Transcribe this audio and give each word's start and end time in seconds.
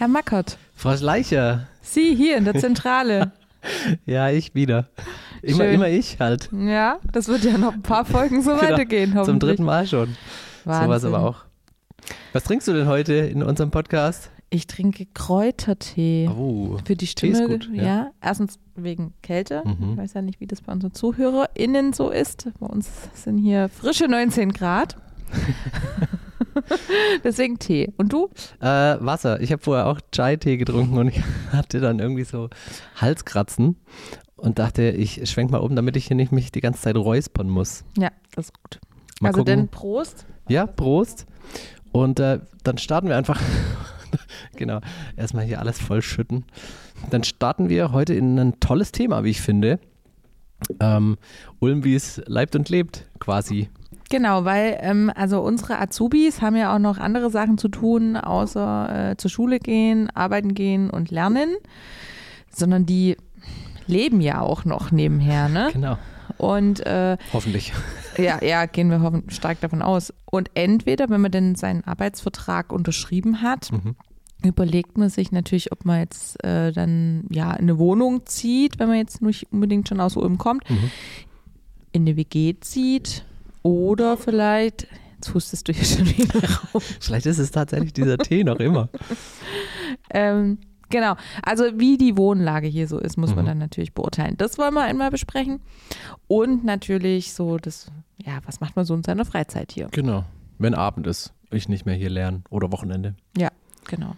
Herr 0.00 0.08
Mackert, 0.08 0.56
Frau 0.74 0.96
Schleicher. 0.96 1.66
Sie 1.82 2.14
hier 2.14 2.38
in 2.38 2.46
der 2.46 2.54
Zentrale. 2.54 3.32
Ja, 4.06 4.30
ich 4.30 4.54
wieder. 4.54 4.88
Immer, 5.42 5.64
Schön. 5.64 5.74
immer 5.74 5.88
ich 5.88 6.18
halt. 6.18 6.48
ja, 6.50 6.98
das 7.12 7.28
wird 7.28 7.44
ja 7.44 7.58
noch 7.58 7.74
ein 7.74 7.82
paar 7.82 8.06
Folgen 8.06 8.40
so 8.42 8.52
weitergehen, 8.62 9.10
hoffentlich. 9.10 9.12
Genau. 9.12 9.24
Zum 9.26 9.38
dritten 9.38 9.64
Mal 9.64 9.86
schon. 9.86 10.16
Wahnsinn. 10.64 10.84
Sowas 10.86 11.04
aber 11.04 11.20
auch. 11.28 11.44
Was 12.32 12.44
trinkst 12.44 12.66
du 12.68 12.72
denn 12.72 12.86
heute 12.86 13.12
in 13.12 13.42
unserem 13.42 13.70
Podcast? 13.70 14.30
Ich 14.48 14.66
trinke 14.66 15.04
Kräutertee. 15.12 16.30
Oh, 16.34 16.78
Für 16.86 16.96
die 16.96 17.04
Tee 17.04 17.28
ist 17.28 17.36
Stimme, 17.36 17.48
gut, 17.58 17.68
ja. 17.70 17.82
ja. 17.82 18.10
Erstens 18.22 18.58
wegen 18.76 19.12
Kälte. 19.22 19.62
Mhm. 19.66 19.90
Ich 19.92 19.98
weiß 19.98 20.14
ja 20.14 20.22
nicht, 20.22 20.40
wie 20.40 20.46
das 20.46 20.62
bei 20.62 20.72
unseren 20.72 20.94
ZuhörerInnen 20.94 21.92
so 21.92 22.08
ist. 22.08 22.48
Bei 22.58 22.66
uns 22.66 22.88
sind 23.12 23.36
hier 23.36 23.68
frische 23.68 24.08
19 24.08 24.52
Grad. 24.52 24.96
Deswegen 27.24 27.58
Tee. 27.58 27.92
Und 27.96 28.12
du? 28.12 28.30
Äh, 28.60 28.66
Wasser. 28.66 29.40
Ich 29.40 29.52
habe 29.52 29.62
vorher 29.62 29.86
auch 29.86 30.00
Chai-Tee 30.12 30.56
getrunken 30.56 30.98
und 30.98 31.08
ich 31.08 31.22
hatte 31.52 31.80
dann 31.80 31.98
irgendwie 31.98 32.24
so 32.24 32.48
Halskratzen 32.96 33.76
und 34.36 34.58
dachte, 34.58 34.90
ich 34.90 35.28
schwenk 35.28 35.50
mal 35.50 35.58
um, 35.58 35.76
damit 35.76 35.96
ich 35.96 36.06
hier 36.06 36.16
nicht 36.16 36.32
mich 36.32 36.52
die 36.52 36.60
ganze 36.60 36.80
Zeit 36.80 36.96
räuspern 36.96 37.48
muss. 37.48 37.84
Ja, 37.96 38.10
das 38.34 38.46
ist 38.46 38.54
gut. 38.54 38.80
Mal 39.20 39.28
also 39.28 39.40
gucken. 39.40 39.56
dann 39.56 39.68
Prost. 39.68 40.26
Ja, 40.48 40.66
Prost. 40.66 41.26
Und 41.92 42.20
äh, 42.20 42.40
dann 42.64 42.78
starten 42.78 43.08
wir 43.08 43.16
einfach. 43.16 43.40
genau, 44.56 44.80
erstmal 45.16 45.44
hier 45.44 45.60
alles 45.60 45.78
voll 45.80 46.02
schütten. 46.02 46.44
Dann 47.10 47.24
starten 47.24 47.68
wir 47.68 47.92
heute 47.92 48.14
in 48.14 48.38
ein 48.38 48.60
tolles 48.60 48.92
Thema, 48.92 49.24
wie 49.24 49.30
ich 49.30 49.40
finde. 49.40 49.78
Ähm, 50.78 51.16
Ulm, 51.58 51.84
wie 51.84 51.94
es 51.94 52.20
leibt 52.26 52.54
und 52.54 52.68
lebt, 52.68 53.06
quasi. 53.18 53.68
Genau, 54.10 54.44
weil 54.44 54.76
ähm, 54.80 55.10
also 55.14 55.40
unsere 55.40 55.80
Azubis 55.80 56.42
haben 56.42 56.56
ja 56.56 56.74
auch 56.74 56.78
noch 56.80 56.98
andere 56.98 57.30
Sachen 57.30 57.56
zu 57.58 57.68
tun, 57.68 58.16
außer 58.16 59.10
äh, 59.12 59.16
zur 59.16 59.30
Schule 59.30 59.58
gehen, 59.60 60.10
arbeiten 60.14 60.52
gehen 60.54 60.90
und 60.90 61.10
lernen, 61.10 61.48
sondern 62.52 62.84
die 62.86 63.16
leben 63.86 64.20
ja 64.20 64.40
auch 64.40 64.64
noch 64.64 64.90
nebenher, 64.90 65.48
ne? 65.48 65.70
Genau. 65.72 65.96
Und 66.38 66.84
äh, 66.86 67.16
Hoffentlich. 67.32 67.72
ja, 68.18 68.42
ja, 68.42 68.66
gehen 68.66 68.90
wir 68.90 69.00
hoffen, 69.00 69.30
stark 69.30 69.60
davon 69.60 69.82
aus. 69.82 70.12
Und 70.24 70.50
entweder, 70.54 71.08
wenn 71.10 71.20
man 71.20 71.30
denn 71.32 71.54
seinen 71.54 71.84
Arbeitsvertrag 71.84 72.72
unterschrieben 72.72 73.42
hat, 73.42 73.70
Mhm. 73.72 73.94
überlegt 74.44 74.96
man 74.98 75.08
sich 75.10 75.32
natürlich, 75.32 75.70
ob 75.70 75.84
man 75.84 76.00
jetzt 76.00 76.42
äh, 76.44 76.72
dann 76.72 77.24
ja 77.30 77.50
in 77.52 77.62
eine 77.64 77.78
Wohnung 77.78 78.26
zieht, 78.26 78.78
wenn 78.78 78.88
man 78.88 78.96
jetzt 78.98 79.22
nicht 79.22 79.52
unbedingt 79.52 79.88
schon 79.88 80.00
aus 80.00 80.16
Ulm 80.16 80.38
kommt, 80.38 80.68
Mhm. 80.70 80.90
in 81.92 82.02
eine 82.02 82.16
WG 82.16 82.54
zieht 82.60 83.24
oder 83.62 84.16
vielleicht, 84.16 84.86
jetzt 85.14 85.34
hustest 85.34 85.68
du 85.68 85.72
hier 85.72 85.84
schon 85.84 86.06
wieder 86.06 86.40
raus. 86.72 86.82
Vielleicht 87.00 87.26
ist 87.26 87.38
es 87.38 87.50
tatsächlich 87.50 87.92
dieser 87.92 88.18
Tee 88.18 88.44
noch 88.44 88.58
immer. 88.58 88.88
Ähm, 90.10 90.58
genau, 90.88 91.14
also 91.42 91.64
wie 91.78 91.96
die 91.98 92.16
Wohnlage 92.16 92.68
hier 92.68 92.88
so 92.88 92.98
ist, 92.98 93.16
muss 93.16 93.34
man 93.34 93.44
Mhm. 93.44 93.48
dann 93.48 93.58
natürlich 93.58 93.92
beurteilen. 93.92 94.36
Das 94.38 94.56
wollen 94.58 94.74
wir 94.74 94.82
einmal 94.82 95.10
besprechen. 95.10 95.60
Und 96.28 96.64
natürlich 96.64 97.34
so 97.34 97.56
das, 97.58 97.90
ja, 98.24 98.38
was 98.46 98.60
macht 98.60 98.76
man 98.76 98.84
so 98.84 98.94
in 98.94 99.02
seiner 99.02 99.24
Freizeit 99.24 99.72
hier? 99.72 99.88
Genau. 99.90 100.24
Wenn 100.58 100.74
Abend 100.74 101.06
ist, 101.06 101.32
ich 101.50 101.68
nicht 101.68 101.86
mehr 101.86 101.94
hier 101.96 102.10
lernen 102.10 102.44
oder 102.50 102.70
Wochenende. 102.72 103.14
Ja, 103.36 103.48
genau. 103.88 104.14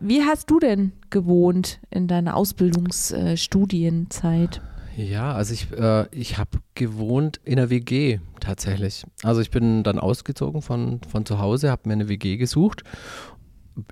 Wie 0.00 0.22
hast 0.22 0.50
du 0.50 0.58
denn 0.58 0.92
gewohnt 1.08 1.80
in 1.90 2.08
deiner 2.08 2.36
Ausbildungsstudienzeit? 2.36 4.60
Ja, 4.96 5.32
also 5.32 5.52
ich, 5.54 5.72
äh, 5.72 6.06
ich 6.12 6.38
habe 6.38 6.50
gewohnt 6.74 7.40
in 7.44 7.58
einer 7.58 7.70
WG 7.70 8.18
tatsächlich. 8.40 9.04
Also 9.22 9.40
ich 9.40 9.50
bin 9.50 9.82
dann 9.82 9.98
ausgezogen 9.98 10.62
von, 10.62 11.00
von 11.08 11.26
zu 11.26 11.38
Hause, 11.38 11.70
habe 11.70 11.82
mir 11.86 11.94
eine 11.94 12.08
WG 12.08 12.36
gesucht. 12.36 12.82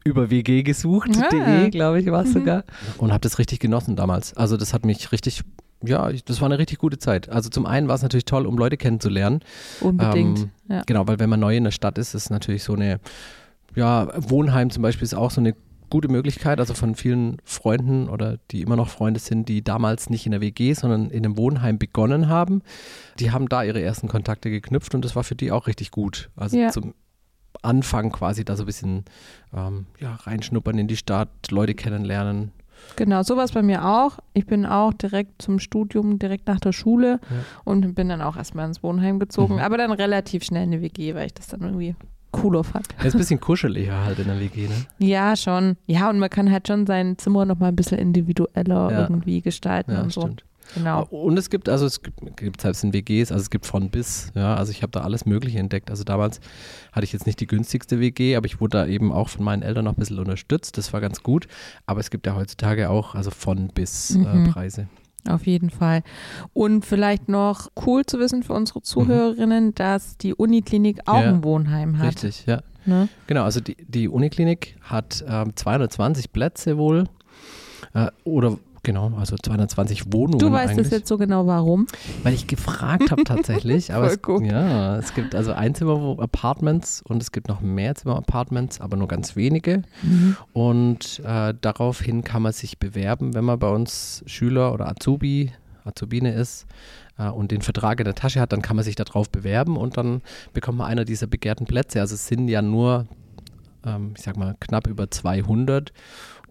Über 0.05 0.31
WG 0.31 0.62
gesucht.de, 0.62 1.41
Ah. 1.67 1.69
glaube 1.71 2.01
ich, 2.01 2.07
war 2.07 2.23
es 2.23 2.29
Mhm. 2.29 2.33
sogar. 2.35 2.65
Und 2.99 3.11
habe 3.11 3.21
das 3.21 3.39
richtig 3.41 3.59
genossen 3.59 3.97
damals. 3.97 4.33
Also 4.35 4.57
das 4.57 4.73
hat 4.73 4.85
mich 4.85 5.11
richtig, 5.11 5.43
ja, 5.85 6.12
das 6.12 6.41
war 6.41 6.47
eine 6.49 6.59
richtig 6.59 6.79
gute 6.79 6.99
Zeit. 6.99 7.29
Also 7.29 7.51
zum 7.51 7.67
einen 7.67 7.89
war 7.89 7.97
es 7.97 8.03
natürlich 8.03 8.25
toll, 8.25 8.47
um 8.47 8.57
Leute 8.57 8.77
kennenzulernen. 8.77 9.41
Unbedingt. 9.81 10.39
Ähm, 10.39 10.51
ja. 10.69 10.83
Genau, 10.87 11.09
weil 11.09 11.19
wenn 11.19 11.29
man 11.31 11.41
neu 11.41 11.57
in 11.57 11.65
der 11.65 11.73
Stadt 11.73 11.99
ist, 11.99 12.15
ist 12.15 12.31
natürlich 12.31 12.62
so 12.62 12.75
eine, 12.75 13.01
ja, 13.75 14.09
Wohnheim 14.17 14.71
zum 14.71 14.83
Beispiel 14.85 15.05
ist 15.05 15.15
auch 15.15 15.33
so 15.33 15.41
eine 15.41 15.57
gute 15.93 16.09
Möglichkeit, 16.09 16.59
also 16.59 16.73
von 16.75 16.95
vielen 16.95 17.37
Freunden 17.45 18.09
oder 18.09 18.39
die 18.51 18.63
immer 18.63 18.77
noch 18.77 18.89
Freunde 18.89 19.21
sind, 19.21 19.49
die 19.49 19.63
damals 19.63 20.09
nicht 20.11 20.25
in 20.27 20.33
der 20.33 20.41
WG, 20.41 20.73
sondern 20.73 21.11
in 21.11 21.25
einem 21.25 21.37
Wohnheim 21.37 21.79
begonnen 21.79 22.29
haben. 22.29 22.63
Die 23.19 23.31
haben 23.31 23.47
da 23.49 23.63
ihre 23.63 23.81
ersten 23.83 24.09
Kontakte 24.09 24.49
geknüpft 24.51 24.95
und 24.95 25.05
das 25.05 25.15
war 25.15 25.23
für 25.23 25.35
die 25.37 25.53
auch 25.53 25.67
richtig 25.67 25.91
gut. 25.91 26.31
Also 26.35 26.57
Ja. 26.57 26.71
zum 26.71 26.95
Anfang 27.61 28.11
quasi 28.11 28.45
da 28.45 28.57
so 28.57 28.63
ein 28.63 28.67
bisschen 28.67 29.05
ähm, 29.55 29.87
ja, 30.01 30.15
reinschnuppern 30.15 30.79
in 30.79 30.89
die 30.89 30.97
Stadt, 30.97 31.29
Leute 31.51 31.75
kennenlernen. 31.75 32.53
Genau, 32.97 33.23
sowas 33.23 33.53
bei 33.53 33.63
mir 33.63 33.85
auch. 33.87 34.19
Ich 34.33 34.47
bin 34.47 34.67
auch 34.67 34.93
direkt 34.95 35.43
zum 35.43 35.59
Studium, 35.61 36.19
direkt 36.19 36.49
nach 36.49 36.59
der 36.59 36.73
Schule 36.73 37.21
und 37.65 37.95
bin 37.95 38.09
dann 38.09 38.23
auch 38.23 38.37
erstmal 38.37 38.67
ins 38.67 38.83
Wohnheim 38.83 39.21
gezogen, 39.21 39.55
Mhm. 39.57 39.61
aber 39.61 39.77
dann 39.77 39.93
relativ 39.93 40.43
schnell 40.43 40.65
in 40.65 40.73
eine 40.73 40.83
WG, 40.83 41.15
weil 41.15 41.27
ich 41.27 41.35
das 41.35 41.47
dann 41.49 41.61
irgendwie 41.61 41.95
cooler 42.32 42.65
fand. 42.65 42.88
Ja, 42.98 43.04
ist 43.04 43.15
ein 43.15 43.19
bisschen 43.19 43.41
kuscheliger 43.41 44.04
halt 44.04 44.19
in 44.19 44.26
der 44.26 44.41
WG, 44.41 44.66
ne? 44.66 44.75
Ja, 44.98 45.37
schon. 45.37 45.76
Ja, 45.87 46.10
und 46.10 46.19
man 46.19 46.31
kann 46.31 46.50
halt 46.50 46.66
schon 46.66 46.87
sein 46.87 47.16
Zimmer 47.19 47.44
nochmal 47.44 47.69
ein 47.69 47.76
bisschen 47.76 47.98
individueller 47.98 48.91
Ja. 48.91 49.00
irgendwie 49.03 49.41
gestalten 49.43 49.93
Ja, 49.93 50.03
und 50.03 50.12
so. 50.12 50.22
stimmt. 50.22 50.44
Genau. 50.75 51.03
Und 51.10 51.37
es 51.37 51.50
gibt, 51.50 51.69
also 51.69 51.84
es 51.84 52.03
gibt, 52.03 52.37
gibt 52.38 52.60
selbst 52.62 52.82
in 52.82 52.94
WGs, 52.94 53.31
also 53.31 53.43
es 53.43 53.50
gibt 53.50 53.66
von 53.66 53.91
bis, 53.91 54.31
ja, 54.34 54.54
also 54.54 54.70
ich 54.72 54.82
habe 54.82 54.91
da 54.93 55.00
alles 55.00 55.26
Mögliche 55.26 55.59
entdeckt. 55.59 55.91
Also 55.91 56.03
damals 56.03 56.41
hatte 56.93 57.04
ich 57.04 57.12
jetzt 57.12 57.26
nicht 57.26 57.41
die 57.41 57.47
günstigste 57.47 58.00
WG, 58.00 58.37
aber 58.37 58.47
ich 58.47 58.59
wurde 58.60 58.78
da 58.78 58.87
eben 58.87 59.12
auch 59.12 59.28
von 59.28 59.44
meinen 59.44 59.60
Eltern 59.62 59.84
noch 59.84 59.93
ein 59.93 59.99
bisschen 59.99 60.19
unterstützt. 60.19 60.78
Das 60.78 60.93
war 60.94 61.03
ganz 61.03 61.22
gut. 61.22 61.47
Aber 61.84 62.00
es 62.00 62.09
gibt 62.10 62.26
ja 62.26 62.34
heutzutage 62.37 62.88
auch, 62.88 63.14
also 63.14 63.31
von 63.31 63.69
bis 63.69 64.10
Mhm. 64.16 64.47
äh, 64.47 64.49
Preise. 64.50 64.88
Auf 65.28 65.47
jeden 65.47 65.71
Fall. 65.71 66.03
Und 66.53 66.84
vielleicht 66.84 67.28
noch 67.28 67.69
cool 67.87 68.05
zu 68.05 68.19
wissen 68.19 68.43
für 68.43 68.55
unsere 68.55 68.83
Zuhörerinnen, 68.83 69.75
dass 69.75 70.16
die 70.19 70.34
Uniklinik 70.34 71.00
auch 71.06 71.21
Ja. 71.21 71.28
ein 71.28 71.44
Wohnheim 71.44 71.99
hat. 71.99 72.09
Richtig, 72.09 72.44
ja. 72.47 72.60
Ne? 72.84 73.09
Genau, 73.28 73.44
also 73.44 73.61
die, 73.61 73.77
die 73.87 74.09
Uniklinik 74.09 74.77
hat 74.82 75.25
ähm, 75.28 75.55
220 75.55 76.32
Plätze 76.32 76.77
wohl. 76.77 77.05
Äh, 77.94 78.09
oder 78.25 78.59
genau, 78.82 79.12
also 79.19 79.37
220 79.37 80.12
Wohnungen 80.12 80.38
Du 80.38 80.50
weißt 80.50 80.78
das 80.78 80.91
jetzt 80.91 81.09
so 81.09 81.19
genau 81.19 81.47
warum. 81.47 81.87
Weil 82.22 82.34
ich 82.34 82.47
gefragt 82.47 83.10
habe 83.10 83.25
tatsächlich, 83.25 83.93
aber 83.94 84.06
es, 84.06 84.22
gut. 84.22 84.44
ja, 84.44 84.97
es 84.97 85.15
gibt 85.15 85.34
also 85.34 85.53
Einzimmer-Apartments 85.53 87.03
und 87.03 87.22
es 87.22 87.32
gibt 87.32 87.48
noch 87.48 87.60
Mehrzimmer-Apartments, 87.60 88.81
aber 88.81 88.97
nur 88.97 89.09
ganz 89.09 89.37
wenige. 89.37 89.82
Und 90.53 91.20
äh, 91.25 91.54
daraufhin 91.60 92.25
kann 92.25 92.43
man 92.43 92.53
sich 92.53 92.78
bewerben, 92.78 93.34
wenn 93.34 93.44
man 93.44 93.59
bei 93.59 93.69
uns 93.69 94.22
Schüler 94.26 94.72
oder 94.72 94.88
Azubi, 94.88 95.53
Azubine 95.84 96.32
ist 96.32 96.66
äh, 97.19 97.28
und 97.28 97.50
den 97.50 97.62
Vertrag 97.62 98.00
in 98.00 98.04
der 98.04 98.14
Tasche 98.14 98.41
hat, 98.41 98.53
dann 98.53 98.62
kann 98.62 98.76
man 98.76 98.84
sich 98.84 98.94
darauf 98.94 99.31
bewerben 99.31 99.76
und 99.76 99.97
dann 99.97 100.22
bekommt 100.53 100.78
man 100.78 100.87
einer 100.88 101.04
dieser 101.04 101.26
begehrten 101.26 101.66
Plätze. 101.66 102.00
Also 102.00 102.14
es 102.14 102.26
sind 102.26 102.49
ja 102.49 102.62
nur, 102.62 103.06
ähm, 103.84 104.14
ich 104.16 104.22
sag 104.22 104.37
mal, 104.37 104.56
knapp 104.60 104.87
über 104.87 105.10
200 105.10 105.93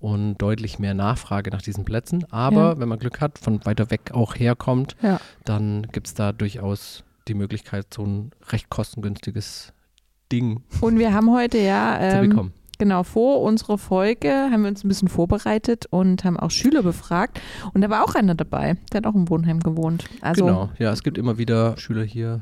und 0.01 0.37
deutlich 0.37 0.79
mehr 0.79 0.93
Nachfrage 0.93 1.51
nach 1.51 1.61
diesen 1.61 1.85
Plätzen. 1.85 2.25
Aber 2.31 2.71
Ja. 2.73 2.79
wenn 2.79 2.89
man 2.89 2.99
Glück 2.99 3.21
hat, 3.21 3.37
von 3.39 3.63
weiter 3.65 3.91
weg 3.91 4.11
auch 4.13 4.35
herkommt, 4.35 4.95
Ja. 5.01 5.19
dann 5.45 5.83
gibt 5.91 6.07
es 6.07 6.13
da 6.13 6.31
durchaus 6.31 7.03
die 7.27 7.33
Möglichkeit, 7.35 7.93
so 7.93 8.03
ein 8.03 8.31
recht 8.49 8.69
kostengünstiges 8.69 9.73
Ding 10.31 10.63
Und 10.81 10.97
wir 10.97 11.13
haben 11.13 11.31
heute 11.31 11.57
ja 11.59 11.97
ähm, 12.21 12.29
bekommen. 12.29 12.53
Genau, 12.79 13.03
vor 13.03 13.41
unserer 13.43 13.77
Folge 13.77 14.31
haben 14.31 14.63
wir 14.63 14.69
uns 14.69 14.83
ein 14.83 14.87
bisschen 14.87 15.07
vorbereitet 15.07 15.85
und 15.91 16.23
haben 16.23 16.39
auch 16.39 16.49
Schüler 16.49 16.81
befragt. 16.81 17.39
Und 17.75 17.81
da 17.81 17.91
war 17.91 18.03
auch 18.03 18.15
einer 18.15 18.33
dabei, 18.33 18.75
der 18.91 18.97
hat 18.99 19.05
auch 19.05 19.13
im 19.13 19.29
Wohnheim 19.29 19.59
gewohnt. 19.59 20.05
Also, 20.21 20.45
genau, 20.45 20.69
ja, 20.79 20.91
es 20.91 21.03
gibt 21.03 21.19
immer 21.19 21.37
wieder 21.37 21.77
Schüler 21.77 22.03
hier, 22.03 22.41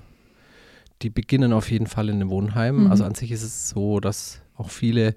die 1.01 1.09
beginnen 1.09 1.51
auf 1.51 1.69
jeden 1.71 1.87
Fall 1.87 2.07
in 2.07 2.15
einem 2.15 2.29
Wohnheim. 2.29 2.85
Mhm. 2.85 2.91
Also 2.91 3.03
an 3.03 3.15
sich 3.15 3.31
ist 3.31 3.43
es 3.43 3.67
so, 3.69 3.99
dass 3.99 4.41
auch 4.55 4.69
viele 4.69 5.13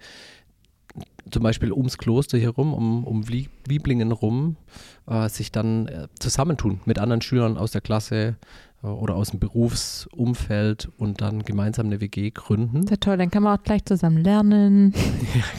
zum 1.32 1.42
Beispiel 1.42 1.72
ums 1.72 1.98
Kloster 1.98 2.38
hier 2.38 2.50
rum, 2.50 2.72
um, 2.74 3.04
um 3.04 3.28
Wie- 3.28 3.48
Wieblingen 3.66 4.12
rum, 4.12 4.56
äh, 5.08 5.28
sich 5.28 5.50
dann 5.50 5.88
äh, 5.88 6.08
zusammentun 6.20 6.80
mit 6.84 6.98
anderen 6.98 7.22
Schülern 7.22 7.56
aus 7.58 7.72
der 7.72 7.80
Klasse 7.80 8.36
oder 8.82 9.14
aus 9.14 9.30
dem 9.30 9.38
Berufsumfeld 9.40 10.88
und 10.98 11.20
dann 11.20 11.42
gemeinsam 11.44 11.86
eine 11.86 12.00
WG 12.00 12.30
gründen. 12.30 12.86
Sehr 12.86 12.98
toll, 12.98 13.16
dann 13.16 13.30
kann 13.30 13.42
man 13.44 13.58
auch 13.58 13.62
gleich 13.62 13.84
zusammen 13.84 14.18
lernen. 14.18 14.92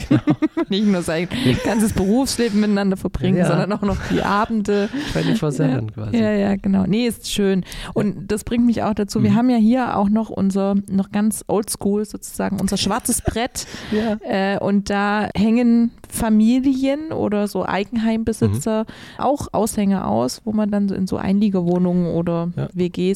Ja, 0.10 0.20
genau. 0.20 0.38
Nicht 0.70 0.86
nur 0.86 1.02
sein 1.02 1.28
ganzes 1.66 1.94
Berufsleben 1.94 2.60
miteinander 2.60 2.96
verbringen, 2.96 3.38
Ja. 3.38 3.48
sondern 3.48 3.72
auch 3.74 3.81
noch 3.81 3.98
die 4.12 4.22
Abende. 4.22 4.88
24-7 5.14 5.92
quasi. 5.92 6.18
Ja, 6.18 6.31
ja, 6.31 6.56
genau. 6.58 6.86
Nee, 6.86 7.08
ist 7.08 7.31
schön. 7.31 7.64
Und 7.94 8.31
das 8.31 8.44
bringt 8.44 8.66
mich 8.66 8.84
auch 8.84 8.94
dazu, 8.94 9.24
wir 9.24 9.31
Mhm. 9.31 9.36
haben 9.36 9.50
ja 9.50 9.58
hier 9.58 9.98
auch 9.98 10.10
noch 10.10 10.30
unser, 10.30 10.76
noch 10.92 11.12
ganz 11.12 11.44
oldschool 11.48 12.06
sozusagen, 12.06 12.60
unser 12.60 12.78
schwarzes 12.78 13.22
Brett. 13.22 13.66
Ja. 13.92 14.18
Äh, 14.28 14.60
und 14.60 14.90
da 14.90 15.30
hängen 15.36 15.92
Familien 16.10 17.12
oder 17.12 17.48
so 17.48 17.66
Eigenheimbesitzer 17.66 18.86
auch 19.18 19.48
Aushänge 19.52 20.06
aus, 20.06 20.42
wo 20.46 20.52
man 20.52 20.69
dann 20.72 20.90
in 20.90 21.08
so 21.08 21.18
Einliegerwohnungen 21.18 22.14
oder 22.14 22.52
Ja. 22.56 22.68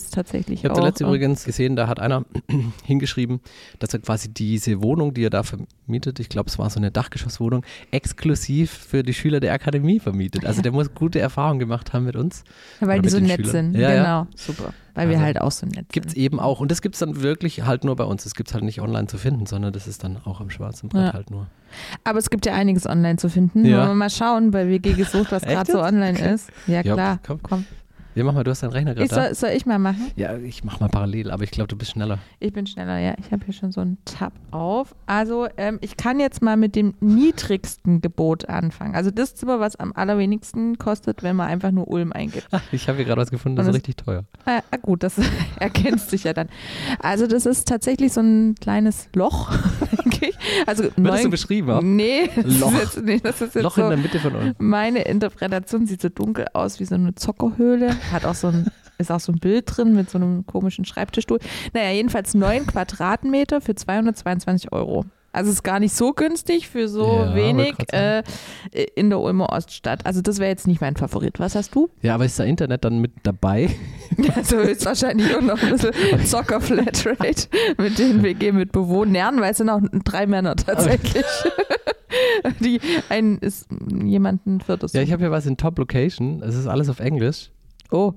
WGs 0.04 0.10
tatsächlich 0.12 0.60
Ich 0.60 0.66
habe 0.66 0.74
auch. 0.74 0.80
zuletzt 0.80 1.02
äh, 1.02 1.04
übrigens 1.06 1.44
gesehen, 1.46 1.76
da 1.76 1.88
hat 1.88 2.00
einer 2.00 2.26
hingeschrieben, 2.86 3.40
dass 3.80 3.94
er 3.94 4.00
quasi 4.00 4.30
diese 4.30 4.82
Wohnung, 4.82 5.14
die 5.14 5.24
er 5.26 5.30
da 5.30 5.44
vermietet, 5.44 6.20
ich 6.20 6.30
glaube, 6.30 6.50
es 6.50 6.58
war 6.60 6.70
so 6.70 6.80
eine 6.80 6.92
Dachgeschosswohnung, 6.92 7.64
exklusiv 7.92 8.72
für 8.72 9.04
die 9.04 9.14
Schüler 9.14 9.40
der 9.40 9.54
Akademie 9.54 10.00
vermietet. 10.00 10.46
Also 10.46 10.62
der 10.62 10.72
muss 10.72 10.94
gute 10.94 11.20
Erfahrungen 11.20 11.60
gemacht 11.60 11.94
haben 11.94 12.06
mit 12.06 12.16
uns. 12.16 12.44
weil 12.80 13.00
oder 13.00 13.02
die 13.02 13.10
so 13.10 13.20
nett 13.20 13.38
Schülern. 13.46 13.52
sind. 13.52 13.76
Ja, 13.76 13.92
ja. 13.92 13.96
genau, 14.04 14.28
super. 14.36 14.74
Weil 14.96 15.10
wir 15.10 15.16
Also, 15.18 15.26
halt 15.26 15.42
auch 15.42 15.52
so 15.52 15.68
nett 15.68 15.90
Gibt 15.92 16.08
es 16.08 16.14
sind. 16.14 16.22
eben 16.24 16.40
auch. 16.40 16.60
Und 16.60 16.72
das 16.72 16.82
gibt 16.82 16.96
es 16.96 17.00
dann 17.00 17.22
wirklich 17.22 17.64
halt 17.66 17.84
nur 17.84 17.96
bei 17.96 18.04
uns. 18.04 18.24
Das 18.24 18.34
gibt 18.34 18.50
es 18.50 18.54
halt 18.56 18.64
nicht 18.64 18.82
online 18.82 19.06
zu 19.08 19.18
finden, 19.20 19.46
sondern 19.46 19.72
das 19.72 19.86
ist 19.88 20.04
dann 20.04 20.18
auch 20.26 20.42
am 20.42 20.50
schwarzen 20.50 20.90
Brett 20.90 21.04
Ja. 21.08 21.14
halt 21.14 21.30
nur. 21.30 21.46
Aber 22.04 22.18
es 22.18 22.30
gibt 22.32 22.46
ja 22.48 22.54
einiges 22.56 22.88
online 22.88 23.18
zu 23.18 23.30
finden. 23.30 23.64
Ja. 23.66 23.78
Wollen 23.80 23.90
wir 23.90 23.94
mal 23.96 24.10
schauen 24.10 24.50
bei 24.50 24.68
WG 24.68 24.94
gesucht, 24.94 25.32
was 25.32 25.44
gerade 25.44 25.72
so 25.72 25.82
online 25.84 26.18
ist. 26.34 26.50
Ja, 26.66 26.82
Ja, 26.82 26.94
klar. 26.96 27.20
komm. 27.28 27.40
komm. 27.44 27.66
Ja, 28.18 28.24
mach 28.24 28.34
mal, 28.34 28.44
du 28.44 28.50
hast 28.52 28.64
deinen 28.64 28.72
Rechner 28.72 28.96
gerade 28.96 29.08
da. 29.10 29.16
soll, 29.28 29.36
soll 29.36 29.50
ich 29.52 29.66
mal 29.68 29.78
machen? 29.78 30.12
Ja, 30.16 30.36
ich 30.38 30.64
mach 30.64 30.80
mal 30.80 30.90
parallel, 30.90 31.30
aber 31.30 31.44
ich 31.44 31.52
glaube, 31.52 31.68
du 31.68 31.76
bist 31.76 31.92
schneller. 31.92 32.18
Ich 32.40 32.52
bin 32.52 32.66
schneller, 32.66 32.98
ja. 32.98 33.14
Ich 33.20 33.32
habe 33.32 33.46
hier 33.46 33.54
schon 33.54 33.72
so 33.72 33.82
einen 33.82 34.00
Tab 34.06 34.34
auf. 34.50 34.96
Also, 35.06 35.48
ähm, 35.58 35.78
ich 35.82 35.98
kann 35.98 36.20
jetzt 36.20 36.42
mal 36.42 36.58
mit 36.58 36.76
dem 36.76 36.96
niedrigsten 37.00 38.02
Gebot 38.02 38.50
anfangen. 38.50 38.96
Also 38.96 39.12
das 39.12 39.36
Zimmer, 39.36 39.60
was 39.60 39.76
am 39.76 39.94
allerwenigsten 39.94 40.78
kostet, 40.80 41.22
wenn 41.22 41.36
man 41.36 41.48
einfach 41.48 41.70
nur 41.72 41.88
Ulm 41.88 42.12
eingibt. 42.12 42.48
Ah, 42.52 42.62
ich 42.72 42.88
habe 42.88 42.98
hier 42.98 43.06
gerade 43.06 43.22
was 43.22 43.30
gefunden, 43.30 43.56
das 43.56 43.68
Und 43.68 43.76
ist 43.76 43.82
das- 43.84 43.88
richtig 43.90 43.98
teuer. 44.06 44.24
Ah, 44.46 44.62
ah, 44.72 44.78
gut, 44.78 45.04
das 45.04 45.20
erkennst 45.60 46.10
sich 46.10 46.24
ja 46.24 46.34
dann. 46.34 46.50
Also 47.00 47.28
das 47.28 47.46
ist 47.46 47.68
tatsächlich 47.68 48.14
so 48.14 48.22
ein 48.22 48.56
kleines 48.56 49.10
Loch. 49.14 49.52
Also 50.66 50.84
Wird 50.84 50.94
das 50.98 51.04
so 51.18 51.22
neun, 51.24 51.32
beschrieben? 51.32 51.68
Ja? 51.70 51.82
nee, 51.82 52.30
das 52.36 52.60
Loch. 52.60 52.74
ist 52.74 52.80
jetzt, 52.96 53.04
nee, 53.04 53.20
das 53.22 53.42
ist 53.42 53.56
jetzt 53.56 53.64
Loch 53.64 53.78
in 53.78 53.84
so 53.84 53.90
der 53.90 53.98
Mitte 53.98 54.20
von 54.20 54.36
euch. 54.36 54.54
meine 54.58 55.02
Interpretation. 55.04 55.86
Sieht 55.88 56.02
so 56.02 56.10
dunkel 56.10 56.46
aus 56.54 56.80
wie 56.80 56.86
so 56.86 56.96
eine 56.96 57.16
Zockerhöhle. 57.16 57.96
Hat 58.12 58.26
auch 58.26 58.36
so 58.36 58.48
ein, 58.48 58.68
ist 58.98 59.12
auch 59.12 59.20
so 59.20 59.32
ein 59.32 59.40
Bild 59.40 59.66
drin 59.76 59.94
mit 59.96 60.10
so 60.10 60.18
einem 60.18 60.46
komischen 60.46 60.86
Schreibtischstuhl. 60.86 61.40
Naja, 61.74 61.92
jedenfalls 61.92 62.34
neun 62.34 62.66
Quadratmeter 62.68 63.62
für 63.62 63.76
222 63.76 64.72
Euro. 64.72 65.06
Also 65.34 65.52
ist 65.52 65.64
gar 65.64 65.80
nicht 65.80 65.94
so 65.94 66.14
günstig 66.14 66.68
für 66.68 66.88
so 66.88 67.06
Ja, 67.06 67.36
wenig 67.36 67.76
äh, 67.92 68.24
in 68.96 69.10
der 69.10 69.20
Ulmer 69.20 69.50
Oststadt. 69.52 70.06
Also 70.06 70.22
das 70.22 70.40
wäre 70.40 70.50
jetzt 70.50 70.66
nicht 70.68 70.82
mein 70.82 70.96
Favorit. 70.96 71.40
Was 71.40 71.54
hast 71.56 71.76
du? 71.76 71.90
Ja, 72.02 72.16
aber 72.16 72.26
ist 72.26 72.40
da 72.40 72.44
Internet 72.44 72.84
dann 72.86 73.00
mit 73.00 73.12
dabei? 73.24 73.70
Also 74.36 74.58
ist 74.60 74.86
wahrscheinlich 74.86 75.36
auch 75.36 75.42
noch 75.42 75.62
ein 75.62 75.72
bisschen 75.72 75.92
Zocker-Flatrate 76.26 77.48
mit 77.78 78.00
den 78.00 78.24
WG-Mitbewohnern, 78.24 79.42
weil 79.42 79.52
es 79.52 79.58
sind 79.58 79.70
auch 79.70 79.82
drei 80.06 80.26
Männer 80.26 80.56
tatsächlich. 80.56 81.26
Die 82.62 82.80
einen 83.10 83.38
ist 83.40 83.68
jemanden 83.94 84.62
viertes. 84.62 84.94
Ja, 84.94 85.02
ich 85.02 85.12
habe 85.12 85.24
hier 85.24 85.32
was 85.32 85.46
in 85.46 85.58
Top 85.58 85.78
Location. 85.78 86.42
Es 86.42 86.56
ist 86.56 86.68
alles 86.68 86.90
auf 86.90 87.00
Englisch. 87.00 87.52
oh, 87.92 88.14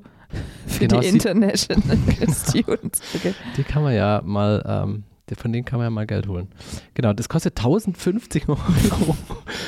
für 0.66 0.86
Genau, 0.86 1.00
die 1.00 1.08
International 1.08 1.98
Students. 2.48 3.02
Okay. 3.16 3.34
Die 3.56 3.64
kann 3.64 3.82
man 3.82 3.94
ja 3.94 4.22
mal, 4.24 4.62
ähm, 4.66 5.02
von 5.38 5.52
denen 5.52 5.64
kann 5.64 5.78
man 5.78 5.86
ja 5.86 5.90
mal 5.90 6.06
Geld 6.06 6.26
holen. 6.28 6.48
Genau, 6.94 7.12
das 7.12 7.28
kostet 7.28 7.58
1050 7.58 8.48
Euro 8.48 8.58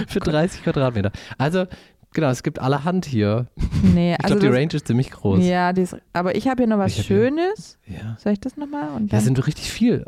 für 0.09 0.21
30 0.21 0.63
Quadratmeter. 0.63 1.13
Also, 1.39 1.67
genau, 2.13 2.29
es 2.31 2.43
gibt 2.43 2.59
allerhand 2.59 3.05
hier. 3.05 3.47
Nee, 3.83 4.13
Ich 4.15 4.25
also 4.25 4.37
glaube, 4.39 4.51
die 4.53 4.59
Range 4.61 4.73
ist 4.75 4.87
ziemlich 4.87 5.11
groß. 5.11 5.45
Ja, 5.45 5.71
ist, 5.71 5.97
aber 6.13 6.35
ich 6.37 6.49
habe 6.49 6.63
hier 6.63 6.67
noch 6.69 6.79
was 6.79 6.93
Ich 6.93 6.99
hab 7.01 7.07
hier- 7.07 7.17
Schönes. 7.29 7.79
Ja. 7.87 8.17
Soll 8.19 8.33
ich 8.33 8.41
das 8.41 8.57
nochmal? 8.57 8.89
Ja, 9.11 9.21
sind 9.21 9.45
richtig 9.47 9.71
viel. 9.71 10.05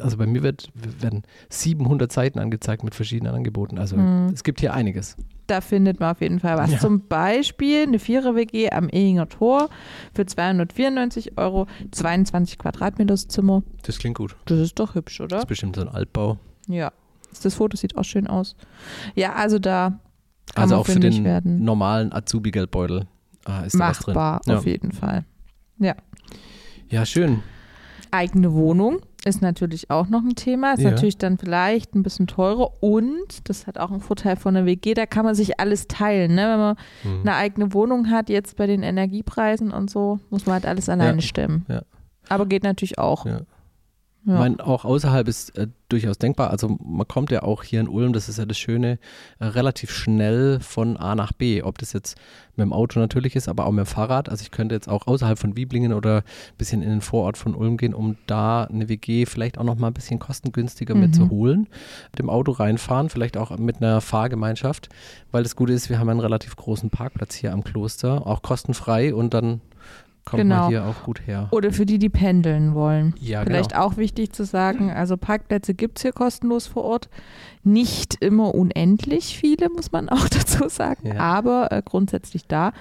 Also 0.00 0.16
bei 0.16 0.26
mir 0.26 0.42
wird, 0.42 0.70
werden 0.74 1.22
700 1.50 2.10
Seiten 2.12 2.38
angezeigt 2.38 2.84
mit 2.84 2.94
verschiedenen 2.94 3.34
Angeboten. 3.34 3.78
Also 3.78 3.96
Hm. 3.96 4.26
es 4.32 4.44
gibt 4.44 4.60
hier 4.60 4.74
einiges. 4.74 5.16
Da 5.48 5.60
findet 5.60 5.98
man 6.00 6.12
auf 6.12 6.20
jeden 6.20 6.38
Fall 6.40 6.56
was. 6.56 6.70
Ja. 6.72 6.78
Zum 6.78 7.06
Beispiel 7.08 7.82
eine 7.84 7.98
Vierer-WG 7.98 8.70
am 8.70 8.88
Ehinger 8.88 9.28
Tor 9.28 9.68
für 10.14 10.24
294 10.26 11.36
Euro, 11.38 11.66
22 11.90 12.58
Quadratmeter 12.58 13.14
das 13.14 13.26
Zimmer. 13.28 13.62
Das 13.82 13.98
klingt 13.98 14.16
gut. 14.16 14.36
Das 14.44 14.58
ist 14.58 14.78
doch 14.78 14.94
hübsch, 14.94 15.18
Das 15.18 15.24
oder? 15.24 15.38
ist 15.38 15.48
bestimmt 15.48 15.76
so 15.76 15.82
ein 15.82 15.88
Altbau. 15.88 16.38
Ja. 16.68 16.92
Das 17.42 17.54
Foto 17.54 17.76
sieht 17.76 17.96
auch 17.96 18.04
schön 18.04 18.26
aus. 18.26 18.56
Ja, 19.14 19.34
also 19.34 19.58
da 19.58 19.98
kann 20.54 20.62
also 20.62 20.74
man 20.76 20.80
auch 20.82 20.86
für 20.86 21.00
den 21.00 21.24
werden. 21.24 21.62
normalen 21.64 22.12
Azubi-Geldbeutel 22.12 23.06
ah, 23.44 23.60
ist 23.62 23.74
da 23.74 23.88
was 23.90 23.98
drin. 23.98 24.14
Machbar, 24.14 24.40
Ja. 24.46 24.58
auf 24.58 24.66
jeden 24.66 24.92
Fall. 24.92 25.24
Ja, 26.90 27.04
schön. 27.04 27.42
Eigene 28.10 28.52
Wohnung 28.54 29.00
ist 29.28 29.42
natürlich 29.42 29.90
auch 29.90 30.08
noch 30.08 30.22
ein 30.22 30.34
Thema. 30.34 30.72
Ist 30.72 30.80
Ja. 30.82 30.90
natürlich 30.90 31.18
dann 31.18 31.38
vielleicht 31.38 31.94
ein 31.94 32.02
bisschen 32.02 32.26
teurer 32.26 32.82
und 32.82 33.48
das 33.48 33.66
hat 33.66 33.78
auch 33.78 33.90
einen 33.90 34.00
Vorteil 34.00 34.36
von 34.36 34.54
der 34.54 34.66
WG, 34.66 34.94
da 34.94 35.06
kann 35.06 35.24
man 35.24 35.34
sich 35.34 35.60
alles 35.60 35.86
teilen. 35.86 36.34
Ne? 36.34 36.42
Wenn 36.42 36.58
man 36.58 36.76
Hm. 37.02 37.20
eine 37.22 37.34
eigene 37.36 37.72
Wohnung 37.74 38.10
hat, 38.10 38.28
jetzt 38.30 38.56
bei 38.56 38.66
den 38.66 38.82
Energiepreisen 38.82 39.70
und 39.72 39.90
so, 39.90 40.18
muss 40.30 40.46
man 40.46 40.54
halt 40.54 40.66
alles 40.66 40.88
alleine 40.88 41.22
stemmen. 41.22 41.64
Ja. 41.68 41.82
Aber 42.28 42.46
geht 42.46 42.62
natürlich 42.64 42.98
auch. 42.98 43.24
Ja. 43.26 43.40
Ja. 44.28 44.34
Ich 44.34 44.38
meine, 44.40 44.64
auch 44.66 44.84
außerhalb 44.84 45.26
ist 45.26 45.56
äh, 45.56 45.68
durchaus 45.88 46.18
denkbar. 46.18 46.50
Also 46.50 46.76
man 46.84 47.08
kommt 47.08 47.30
ja 47.30 47.42
auch 47.42 47.62
hier 47.62 47.80
in 47.80 47.88
Ulm, 47.88 48.12
das 48.12 48.28
ist 48.28 48.36
ja 48.38 48.44
das 48.44 48.58
Schöne, 48.58 48.98
äh, 49.38 49.46
relativ 49.46 49.90
schnell 49.90 50.60
von 50.60 50.98
A 50.98 51.14
nach 51.14 51.32
B. 51.32 51.62
Ob 51.62 51.78
das 51.78 51.94
jetzt 51.94 52.16
mit 52.56 52.64
dem 52.64 52.72
Auto 52.74 53.00
natürlich 53.00 53.36
ist, 53.36 53.48
aber 53.48 53.64
auch 53.66 53.70
mit 53.70 53.86
dem 53.86 53.86
Fahrrad. 53.86 54.28
Also 54.28 54.42
ich 54.42 54.50
könnte 54.50 54.74
jetzt 54.74 54.88
auch 54.88 55.06
außerhalb 55.06 55.38
von 55.38 55.56
Wieblingen 55.56 55.94
oder 55.94 56.18
ein 56.18 56.56
bisschen 56.58 56.82
in 56.82 56.90
den 56.90 57.00
Vorort 57.00 57.38
von 57.38 57.54
Ulm 57.54 57.78
gehen, 57.78 57.94
um 57.94 58.16
da 58.26 58.64
eine 58.64 58.88
WG 58.90 59.24
vielleicht 59.24 59.56
auch 59.56 59.64
noch 59.64 59.76
mal 59.78 59.86
ein 59.86 59.94
bisschen 59.94 60.18
kostengünstiger 60.18 60.94
Mhm. 60.94 61.00
mitzuholen. 61.00 61.68
Mit 62.10 62.18
dem 62.18 62.28
Auto 62.28 62.52
reinfahren, 62.52 63.08
vielleicht 63.08 63.38
auch 63.38 63.56
mit 63.56 63.76
einer 63.80 64.00
Fahrgemeinschaft. 64.02 64.90
Weil 65.32 65.42
das 65.42 65.56
Gute 65.56 65.72
ist, 65.72 65.88
wir 65.88 65.98
haben 65.98 66.10
einen 66.10 66.20
relativ 66.20 66.54
großen 66.56 66.90
Parkplatz 66.90 67.34
hier 67.34 67.52
am 67.54 67.64
Kloster, 67.64 68.26
auch 68.26 68.42
kostenfrei 68.42 69.14
und 69.14 69.32
dann 69.32 69.62
kommt 70.28 70.42
Genau. 70.42 70.68
hier 70.68 70.84
auch 70.86 71.02
gut 71.02 71.26
her. 71.26 71.48
Oder 71.50 71.72
für 71.72 71.86
die, 71.86 71.98
die 71.98 72.08
pendeln 72.08 72.74
wollen. 72.74 73.14
Ja, 73.20 73.42
Vielleicht 73.44 73.72
genau. 73.72 73.84
auch 73.84 73.96
wichtig 73.96 74.32
zu 74.32 74.44
sagen, 74.44 74.90
also 74.90 75.16
Parkplätze 75.16 75.74
gibt 75.74 75.98
es 75.98 76.02
hier 76.02 76.12
kostenlos 76.12 76.66
vor 76.66 76.84
Ort. 76.84 77.08
Nicht 77.64 78.16
immer 78.20 78.54
unendlich 78.54 79.36
viele, 79.38 79.68
muss 79.70 79.92
man 79.92 80.08
auch 80.10 80.28
dazu 80.28 80.68
sagen, 80.68 81.08
Ja. 81.08 81.18
aber 81.18 81.72
äh, 81.72 81.82
grundsätzlich 81.84 82.46
da. 82.46 82.72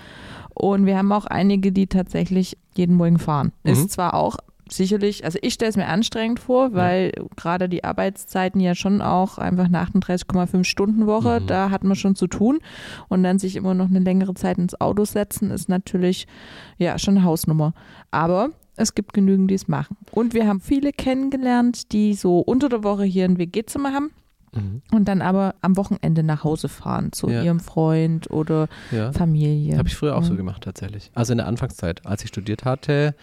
Und 0.53 0.85
wir 0.85 0.97
haben 0.97 1.11
auch 1.11 1.25
einige, 1.25 1.71
die 1.71 1.88
tatsächlich 1.88 2.57
jeden 2.75 2.95
Morgen 2.95 3.19
fahren. 3.19 3.51
Mhm. 3.63 3.71
Ist 3.73 3.91
zwar 3.91 4.13
auch 4.15 4.38
sicherlich, 4.71 5.23
also 5.25 5.39
ich 5.41 5.53
stelle 5.53 5.69
es 5.69 5.77
mir 5.77 5.87
anstrengend 5.87 6.39
vor, 6.39 6.73
weil 6.73 7.11
gerade 7.35 7.69
die 7.69 7.83
Arbeitszeiten 7.83 8.59
ja 8.61 8.75
schon 8.75 9.01
auch 9.01 9.37
einfach 9.37 9.65
eine 9.65 9.79
38,5 9.81 10.63
Stunden 10.65 11.05
Woche, 11.07 11.39
Mhm. 11.41 11.47
da 11.47 11.69
hat 11.69 11.83
man 11.83 11.95
schon 11.95 12.15
zu 12.15 12.27
tun. 12.27 12.59
Und 13.07 13.23
dann 13.23 13.39
sich 13.39 13.55
immer 13.55 13.73
noch 13.73 13.87
eine 13.87 13.99
längere 13.99 14.33
Zeit 14.33 14.57
ins 14.57 14.79
Auto 14.79 15.05
setzen, 15.05 15.51
ist 15.51 15.69
natürlich 15.69 16.27
ja 16.77 16.97
schon 16.99 17.17
eine 17.17 17.25
Hausnummer. 17.25 17.73
Aber 18.11 18.49
es 18.75 18.94
gibt 18.95 19.13
genügend, 19.13 19.49
die 19.51 19.56
es 19.56 19.68
machen. 19.68 19.97
Und 20.11 20.33
wir 20.33 20.47
haben 20.47 20.61
viele 20.61 20.92
kennengelernt, 20.92 21.92
die 21.94 22.13
so 22.13 22.39
unter 22.39 22.69
der 22.69 22.83
Woche 22.83 23.03
hier 23.03 23.25
ein 23.25 23.37
WG-Zimmer 23.37 23.92
haben 23.94 24.11
Mhm. 24.53 24.81
und 24.94 25.07
dann 25.07 25.21
aber 25.21 25.56
am 25.61 25.75
Wochenende 25.77 26.23
nach 26.23 26.44
Hause 26.44 26.69
fahren 26.69 27.11
zu 27.11 27.27
Ja. 27.30 27.44
ihrem 27.44 27.59
Freund 27.59 28.31
oder 28.31 28.69
Ja. 28.92 29.11
Familie. 29.11 29.77
Habe 29.77 29.89
ich 29.89 29.95
früher 29.95 30.15
auch 30.15 30.23
so 30.23 30.33
Mhm. 30.33 30.37
gemacht, 30.37 30.63
tatsächlich. 30.63 31.11
Also 31.15 31.33
in 31.33 31.37
der 31.39 31.47
Anfangszeit, 31.47 32.06
als 32.06 32.23
ich 32.23 32.30
studiert 32.30 32.63
hatte, 32.65 33.13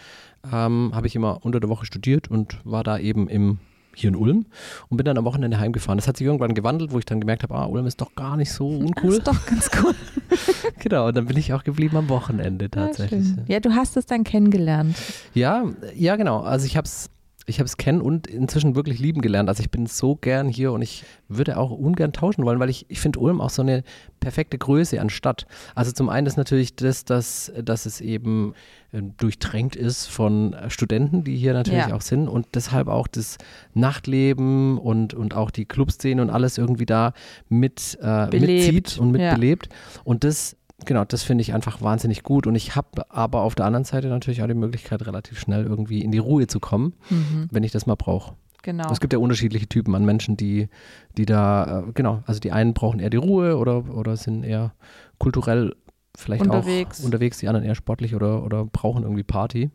ähm, 0.53 0.93
habe 0.95 1.07
ich 1.07 1.17
immer 1.17 1.45
unter 1.45 1.61
der 1.61 1.69
Woche 1.69 1.87
studiert 1.87 2.29
und 2.29 2.59
war 2.65 2.85
da 2.85 2.99
eben 2.99 3.29
im, 3.29 3.59
hier 3.95 4.09
in 4.09 4.17
Ulm 4.17 4.47
und 4.89 4.97
bin 4.97 5.05
dann 5.05 5.17
am 5.19 5.25
Wochenende 5.25 5.59
heimgefahren. 5.59 5.99
Das 5.99 6.09
hat 6.09 6.17
sich 6.17 6.27
irgendwann 6.27 6.55
gewandelt, 6.55 6.93
wo 6.93 6.99
ich 6.99 7.05
dann 7.05 7.21
gemerkt 7.21 7.43
habe, 7.43 7.55
ah, 7.55 7.67
Ulm 7.67 7.87
ist 7.87 8.01
doch 8.01 8.15
gar 8.15 8.37
nicht 8.37 8.53
so 8.53 8.71
Das 8.73 8.81
uncool. 8.81 9.13
ist 9.13 9.27
doch 9.27 9.47
ganz 9.47 9.71
cool. 9.83 9.95
genau, 10.81 11.09
und 11.09 11.17
dann 11.17 11.27
bin 11.27 11.37
ich 11.37 11.53
auch 11.53 11.65
geblieben 11.65 11.97
am 11.97 12.09
Wochenende 12.09 12.71
tatsächlich. 12.71 13.27
Ja, 13.37 13.43
ja, 13.55 13.61
du 13.61 13.71
hast 13.75 13.97
es 13.97 14.07
dann 14.07 14.25
kennengelernt. 14.25 14.97
Ja, 15.35 15.65
ja, 15.95 16.17
genau. 16.17 16.41
Also 16.41 16.67
ich 16.67 16.77
habe 16.77 16.87
es 16.87 17.11
ich 17.47 17.59
habe 17.59 17.67
es 17.67 17.77
kennen 17.77 18.01
und 18.01 18.27
inzwischen 18.27 18.75
wirklich 18.75 18.99
lieben 18.99 19.21
gelernt. 19.21 19.49
Also 19.49 19.61
ich 19.63 19.71
bin 19.71 19.87
so 19.87 20.17
gern 20.17 20.49
hier 20.49 20.73
und 20.73 20.81
ich 20.83 21.05
würde 21.29 21.59
auch 21.59 21.71
ungern 21.71 22.13
tauschen 22.13 22.45
wollen, 22.45 22.59
weil 22.59 22.71
ich, 22.71 22.87
ich 22.89 23.01
finde 23.01 23.19
Ulm 23.19 23.41
auch 23.41 23.51
so 23.51 23.61
eine 23.63 23.83
perfekte 24.21 24.57
Größe 24.57 25.01
an 25.01 25.11
Stadt. 25.11 25.47
Also 25.75 25.93
zum 25.93 26.09
einen 26.09 26.27
ist 26.27 26.37
natürlich 26.39 26.75
das, 26.77 27.05
dass, 27.05 27.53
dass 27.63 27.85
es 27.85 28.01
eben 28.01 28.55
äh, 28.93 29.03
durchtränkt 29.19 29.77
ist 29.77 30.07
von 30.07 30.57
Studenten, 30.69 31.25
die 31.25 31.37
hier 31.37 31.53
natürlich 31.53 31.89
Ja. 31.89 31.95
auch 31.95 32.01
sind 32.01 32.29
und 32.29 32.47
deshalb 32.55 32.89
auch 32.89 33.07
das 33.09 33.37
Nachtleben 33.75 34.79
und, 34.79 35.13
und 35.15 35.35
auch 35.35 35.51
die 35.51 35.67
Clubszene 35.67 36.23
und 36.23 36.31
alles 36.31 36.59
irgendwie 36.59 36.87
da 36.87 37.13
mit 37.49 37.99
äh, 38.03 38.27
mitzieht 38.39 38.99
und 38.99 39.15
Ja. 39.17 39.33
mitbelebt. 39.33 39.69
Und 40.05 40.25
das 40.25 40.57
Genau, 40.85 41.05
das 41.05 41.23
finde 41.23 41.43
ich 41.43 41.55
einfach 41.55 41.81
wahnsinnig 41.83 42.23
gut. 42.25 42.47
Und 42.47 42.55
ich 42.57 42.75
habe 42.75 43.09
aber 43.11 43.43
auf 43.43 43.55
der 43.55 43.65
anderen 43.67 43.85
Seite 43.85 44.09
natürlich 44.09 44.43
auch 44.43 44.49
die 44.49 44.55
Möglichkeit, 44.55 45.07
relativ 45.07 45.39
schnell 45.39 45.65
irgendwie 45.65 46.03
in 46.03 46.11
die 46.11 46.19
Ruhe 46.19 46.47
zu 46.47 46.59
kommen, 46.61 46.95
Mhm, 47.11 47.49
wenn 47.51 47.63
ich 47.63 47.71
das 47.73 47.87
mal 47.87 47.95
brauche. 47.95 48.35
genau. 48.63 48.91
Es 48.91 48.99
gibt 49.01 49.13
ja 49.13 49.19
unterschiedliche 49.19 49.69
Typen 49.69 49.95
an 49.95 50.05
Menschen, 50.05 50.37
die, 50.37 50.69
die 51.17 51.27
da, 51.27 51.81
äh, 51.87 51.93
genau, 51.93 52.23
also 52.27 52.41
die 52.41 52.51
einen 52.51 52.75
brauchen 52.75 52.99
eher 52.99 53.11
die 53.11 53.19
Ruhe 53.19 53.57
oder, 53.57 53.95
oder 53.95 54.17
sind 54.17 54.43
eher 54.43 54.73
kulturell 55.19 55.75
vielleicht 56.17 56.43
Unterwegs. 56.43 57.01
auch 57.01 57.05
unterwegs, 57.05 57.39
die 57.39 57.49
anderen 57.49 57.67
eher 57.67 57.75
sportlich 57.75 58.15
oder, 58.15 58.43
oder 58.45 58.65
brauchen 58.65 59.03
irgendwie 59.03 59.23
Party. 59.23 59.71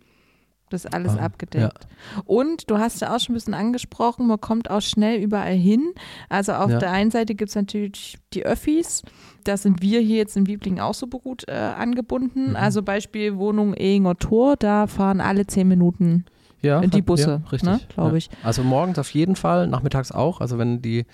Das 0.70 0.86
ist 0.86 0.94
alles 0.94 1.18
Ah, 1.18 1.22
abgedeckt. 1.26 1.88
Und 2.26 2.70
du 2.70 2.78
hast 2.78 3.02
ja 3.02 3.16
auch 3.16 3.20
schon 3.20 3.34
ein 3.34 3.38
bisschen 3.38 3.54
angesprochen, 3.54 4.28
man 4.28 4.40
kommt 4.40 4.70
auch 4.70 4.82
schnell 4.82 5.20
überall 5.22 5.54
hin. 5.56 5.94
Also 6.30 6.54
auf 6.54 6.70
Ja. 6.70 6.78
der 6.80 6.92
einen 6.92 7.12
Seite 7.12 7.34
gibt 7.36 7.50
es 7.50 7.56
natürlich 7.56 8.18
die 8.34 8.46
Öffis. 8.46 9.02
Da 9.44 9.58
sind 9.58 9.82
wir 9.82 10.00
hier 10.00 10.18
jetzt 10.18 10.38
in 10.38 10.48
Wieblingen 10.48 10.80
auch 10.80 10.94
super 10.94 11.18
gut 11.20 11.46
äh, 11.48 11.54
angebunden. 11.54 12.52
Mhm. 12.52 12.56
Also 12.56 12.84
Beispiel 12.84 13.38
Wohnung 13.38 13.74
Ehinger 13.74 14.16
Tor, 14.18 14.56
da 14.58 14.88
fahren 14.88 15.22
alle 15.22 15.48
zehn 15.48 15.68
Minuten 15.68 16.26
Ja, 16.62 16.82
die 16.82 17.02
Busse, 17.02 17.42
ja, 17.44 17.50
richtig, 17.52 17.70
ne, 17.70 17.80
glaub 17.94 18.12
ja. 18.12 18.18
ich. 18.18 18.30
Also 18.44 18.64
morgens 18.64 19.00
auf 19.00 19.10
jeden 19.14 19.36
Fall, 19.36 19.68
nachmittags 19.68 20.12
auch. 20.12 20.40
Also 20.42 20.58
wenn 20.58 20.82
die 20.82 21.06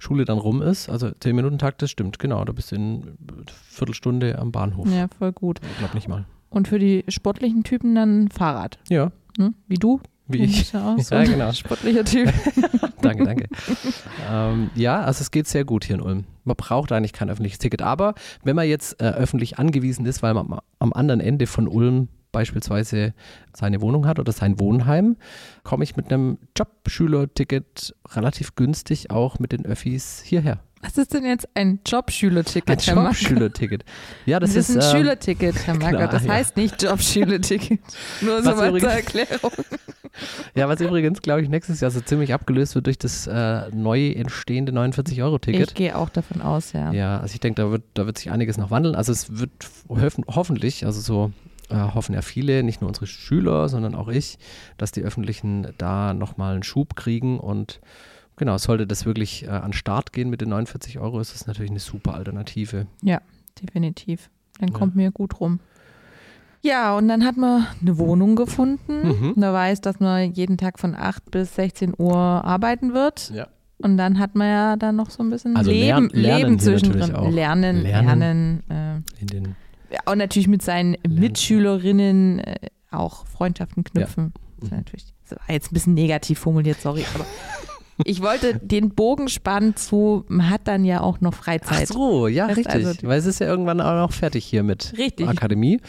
Schule 0.00 0.24
dann 0.24 0.38
rum 0.38 0.60
ist, 0.62 0.88
also 0.88 1.10
10 1.10 1.34
Minuten 1.34 1.58
Takt, 1.58 1.82
das 1.82 1.90
stimmt, 1.90 2.18
genau. 2.18 2.44
Da 2.44 2.52
bist 2.52 2.70
du 2.72 2.76
in 2.76 3.16
Viertelstunde 3.68 4.38
am 4.38 4.52
Bahnhof. 4.52 4.88
Ja, 4.90 5.06
voll 5.18 5.32
gut. 5.32 5.60
Ich 5.72 5.78
glaube 5.78 5.94
nicht 5.94 6.08
mal. 6.08 6.24
Und 6.50 6.68
für 6.68 6.78
die 6.78 7.04
sportlichen 7.08 7.62
Typen 7.62 7.94
dann 7.94 8.28
Fahrrad. 8.28 8.78
Ja, 8.88 9.12
Ne? 9.38 9.54
Wie 9.68 9.76
du. 9.76 10.00
wie 10.26 10.42
ich. 10.42 10.72
Ja, 10.72 10.96
so 10.98 11.14
Ja, 11.14 11.24
genau. 11.24 11.52
sportlicher 11.52 12.04
Typ. 12.04 12.30
danke, 13.00 13.24
danke. 13.24 13.46
ähm, 14.30 14.70
ja, 14.74 15.00
also 15.00 15.22
es 15.22 15.30
geht 15.30 15.46
sehr 15.46 15.64
gut 15.64 15.84
hier 15.84 15.94
in 15.94 16.02
Ulm. 16.02 16.24
Man 16.44 16.56
braucht 16.56 16.92
eigentlich 16.92 17.12
kein 17.12 17.30
öffentliches 17.30 17.60
Ticket. 17.60 17.80
Aber 17.80 18.14
wenn 18.42 18.56
man 18.56 18.66
jetzt 18.68 19.00
äh, 19.00 19.06
öffentlich 19.06 19.58
angewiesen 19.58 20.04
ist, 20.06 20.22
weil 20.22 20.34
man 20.34 20.58
am 20.80 20.92
anderen 20.92 21.20
Ende 21.20 21.46
von 21.46 21.68
Ulm 21.68 22.08
beispielsweise 22.32 23.14
seine 23.56 23.80
Wohnung 23.80 24.06
hat 24.06 24.18
oder 24.18 24.32
sein 24.32 24.58
Wohnheim, 24.60 25.16
komme 25.62 25.84
ich 25.84 25.96
mit 25.96 26.12
einem 26.12 26.38
Jobschülerticket 26.56 27.94
relativ 28.10 28.54
günstig 28.54 29.10
auch 29.10 29.38
mit 29.38 29.52
den 29.52 29.64
Öffis 29.64 30.20
hierher. 30.24 30.60
Was 30.82 30.96
ist 30.96 31.12
denn 31.12 31.24
jetzt 31.24 31.48
ein 31.54 31.80
Jobschülerticket, 31.86 32.88
Ein 32.88 32.94
Herr? 32.94 33.04
Jobschülerticket. 33.06 33.84
Ja, 34.26 34.38
das, 34.38 34.54
Das, 34.54 34.70
ist 34.70 34.76
ein 34.76 34.82
äh, 34.82 34.90
Schülerticket, 34.98 35.66
Herr 35.66 35.74
Macker. 35.78 35.96
klar, 35.96 36.08
das 36.08 36.24
ja. 36.24 36.32
heißt 36.34 36.56
nicht 36.56 36.82
Jobschülerticket. 36.82 37.80
Nur 38.20 38.42
so 38.42 38.50
Was 38.50 38.56
mal 38.56 38.68
übrigens- 38.68 38.82
zur 38.82 38.92
Erklärung. 38.92 39.52
Ja, 40.54 40.68
was 40.68 40.80
übrigens, 40.80 41.22
glaube 41.22 41.42
ich, 41.42 41.48
nächstes 41.48 41.80
Jahr 41.80 41.92
so 41.92 42.00
ziemlich 42.00 42.34
abgelöst 42.34 42.74
wird 42.74 42.86
durch 42.86 42.98
das 42.98 43.28
äh, 43.28 43.68
neu 43.72 44.08
entstehende 44.08 44.72
49-Euro-Ticket. 44.72 45.68
Ich 45.68 45.74
gehe 45.74 45.96
auch 45.96 46.08
davon 46.08 46.40
aus, 46.42 46.72
ja. 46.72 46.90
Ja, 46.92 47.20
also 47.20 47.34
ich 47.34 47.40
denke, 47.40 47.62
da 47.62 47.70
wird, 47.70 47.82
da 47.94 48.04
wird 48.06 48.18
sich 48.18 48.30
einiges 48.30 48.56
noch 48.56 48.70
wandeln. 48.72 48.96
Also 48.96 49.12
es 49.12 49.38
wird 49.38 49.50
hoffen, 49.88 50.24
hoffentlich, 50.26 50.86
also 50.86 51.00
so 51.00 51.30
äh, 51.70 51.76
hoffen 51.76 52.14
ja 52.14 52.22
viele, 52.22 52.64
nicht 52.64 52.80
nur 52.80 52.88
unsere 52.88 53.06
Schüler, 53.06 53.68
sondern 53.68 53.94
auch 53.94 54.08
ich, 54.08 54.38
dass 54.76 54.90
die 54.90 55.02
Öffentlichen 55.02 55.68
da 55.78 56.14
nochmal 56.14 56.54
einen 56.54 56.62
Schub 56.64 56.96
kriegen 56.96 57.38
und 57.38 57.80
genau, 58.38 58.56
sollte 58.58 58.86
das 58.86 59.04
wirklich 59.04 59.44
äh, 59.44 59.48
an 59.48 59.72
Start 59.74 60.12
gehen 60.14 60.30
mit 60.30 60.40
den 60.40 60.48
49 60.48 60.98
Euro, 60.98 61.20
ist 61.20 61.34
das 61.34 61.46
natürlich 61.46 61.70
eine 61.70 61.80
super 61.80 62.14
Alternative. 62.14 62.86
Definitiv. 63.62 64.30
Dann 64.60 64.68
Ja. 64.70 64.74
kommt 64.78 64.96
mir 64.96 65.10
gut 65.10 65.40
rum. 65.40 65.60
Ja, 66.62 66.96
und 66.96 67.06
dann 67.08 67.24
hat 67.24 67.36
man 67.36 67.66
eine 67.80 67.98
Wohnung 67.98 68.34
gefunden. 68.36 69.08
Mhm. 69.08 69.32
Man 69.36 69.52
weiß, 69.52 69.80
dass 69.80 70.00
man 70.00 70.32
jeden 70.32 70.56
Tag 70.58 70.78
von 70.78 70.94
8 70.94 71.30
bis 71.30 71.54
16 71.54 71.94
Uhr 71.98 72.16
arbeiten 72.16 72.94
wird. 72.94 73.30
Ja. 73.34 73.46
Und 73.78 73.96
dann 73.96 74.18
hat 74.18 74.34
man 74.34 74.48
ja 74.48 74.76
dann 74.76 74.96
noch 74.96 75.10
so 75.10 75.22
ein 75.22 75.30
bisschen 75.30 75.56
Also 75.56 75.70
Leben, 75.70 75.86
lern- 75.86 76.10
lernen 76.12 76.42
Leben 76.42 76.58
zwischendrin. 76.58 77.14
auch. 77.14 77.30
Lernen, 77.30 77.82
Lernen. 77.82 78.62
lernen. 78.68 79.04
äh, 79.16 79.20
In 79.20 79.26
den, 79.28 79.56
Ja, 79.92 80.00
und 80.06 80.18
natürlich 80.18 80.48
mit 80.48 80.62
seinen 80.62 80.94
Lernen. 80.94 81.20
Mitschülerinnen 81.20 82.38
äh, 82.40 82.56
auch 82.90 83.24
Freundschaften 83.26 83.84
knüpfen. 83.84 84.32
Das, 84.56 84.64
ist 84.64 84.70
Mhm. 84.72 84.76
natürlich, 84.78 85.14
das 85.28 85.38
war 85.38 85.54
jetzt 85.54 85.70
ein 85.70 85.74
bisschen 85.74 85.94
negativ 85.94 86.40
formuliert, 86.40 86.80
sorry. 86.80 87.04
Aber 87.14 87.24
ich 88.04 88.22
wollte 88.22 88.58
den 88.62 88.90
Bogen 88.90 89.28
spannen 89.28 89.76
zu, 89.76 90.24
man 90.28 90.48
hat 90.50 90.62
dann 90.68 90.84
ja 90.84 91.00
auch 91.00 91.20
noch 91.20 91.34
Ach 91.34 91.44
Freizeit. 91.44 91.88
so, 91.88 92.26
ja, 92.28 92.46
Das 92.48 92.56
richtig. 92.58 92.74
also- 92.74 92.94
Weil 93.02 93.18
es 93.18 93.26
ist 93.26 93.40
ja 93.40 93.46
irgendwann 93.46 93.80
auch 93.80 93.94
noch 93.94 94.12
fertig 94.12 94.44
hier 94.44 94.62
mit 94.62 94.92
Richtig. 94.96 95.28
Akademie. 95.28 95.80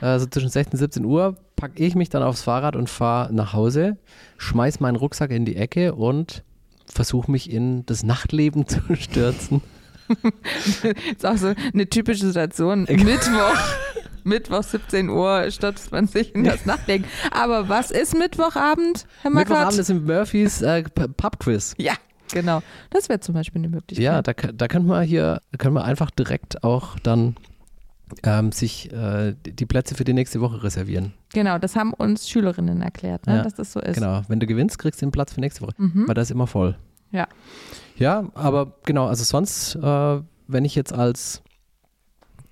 Also 0.00 0.26
zwischen 0.26 0.50
16 0.50 0.72
und 0.74 0.78
17 0.78 1.04
Uhr 1.04 1.36
packe 1.56 1.82
ich 1.82 1.94
mich 1.94 2.10
dann 2.10 2.22
aufs 2.22 2.42
Fahrrad 2.42 2.76
und 2.76 2.90
fahre 2.90 3.32
nach 3.32 3.52
Hause, 3.54 3.96
schmeiß 4.36 4.80
meinen 4.80 4.96
Rucksack 4.96 5.30
in 5.30 5.44
die 5.44 5.56
Ecke 5.56 5.94
und 5.94 6.42
versuche 6.86 7.30
mich 7.30 7.50
in 7.50 7.86
das 7.86 8.02
Nachtleben 8.02 8.66
zu 8.68 8.80
stürzen. 8.96 9.62
ist 11.12 11.26
auch 11.26 11.36
so 11.36 11.54
eine 11.72 11.88
typische 11.88 12.26
Situation. 12.26 12.84
Mittwoch. 12.84 13.56
Mittwoch 14.24 14.62
17 14.62 15.10
Uhr 15.10 15.44
man 15.92 16.06
sich 16.06 16.34
in 16.34 16.44
das 16.44 16.64
Nachdenken. 16.66 17.06
Aber 17.30 17.68
was 17.68 17.90
ist 17.90 18.16
Mittwochabend, 18.16 19.06
Herr 19.20 19.30
Mackert? 19.30 19.50
Mittwochabend 19.50 19.78
ist 19.78 19.90
im 19.90 20.04
Murphys 20.06 20.62
äh, 20.62 20.82
Pub-Quiz. 20.82 21.74
Ja, 21.76 21.92
genau. 22.32 22.62
Das 22.90 23.08
wäre 23.10 23.20
zum 23.20 23.34
Beispiel 23.34 23.60
eine 23.60 23.68
Möglichkeit. 23.68 24.02
Ja, 24.02 24.22
da, 24.22 24.32
da 24.32 24.68
können 24.68 24.86
wir 24.86 25.02
hier, 25.02 25.40
können 25.58 25.74
wir 25.74 25.84
einfach 25.84 26.10
direkt 26.10 26.64
auch 26.64 26.98
dann 27.00 27.36
ähm, 28.22 28.52
sich 28.52 28.92
äh, 28.92 29.34
die 29.44 29.52
die 29.52 29.66
Plätze 29.66 29.94
für 29.94 30.04
die 30.04 30.12
nächste 30.12 30.40
Woche 30.40 30.62
reservieren. 30.62 31.12
Genau, 31.32 31.58
das 31.58 31.76
haben 31.76 31.92
uns 31.92 32.28
Schülerinnen 32.28 32.80
erklärt, 32.80 33.26
ne, 33.26 33.36
Ja, 33.36 33.42
dass 33.42 33.54
das 33.54 33.72
so 33.72 33.80
ist. 33.80 33.94
Genau, 33.96 34.22
wenn 34.28 34.40
du 34.40 34.46
gewinnst, 34.46 34.78
kriegst 34.78 35.02
du 35.02 35.06
den 35.06 35.12
Platz 35.12 35.32
für 35.32 35.40
nächste 35.40 35.62
Woche. 35.62 35.74
Mhm. 35.76 36.06
weil 36.06 36.14
da 36.14 36.22
ist 36.22 36.30
immer 36.30 36.46
voll. 36.46 36.76
Ja. 37.14 37.28
Ja, 37.96 38.28
aber 38.34 38.74
genau, 38.84 39.06
also 39.06 39.22
sonst, 39.22 39.76
äh, 39.76 40.20
wenn 40.48 40.64
ich 40.64 40.74
jetzt 40.74 40.92
als, 40.92 41.42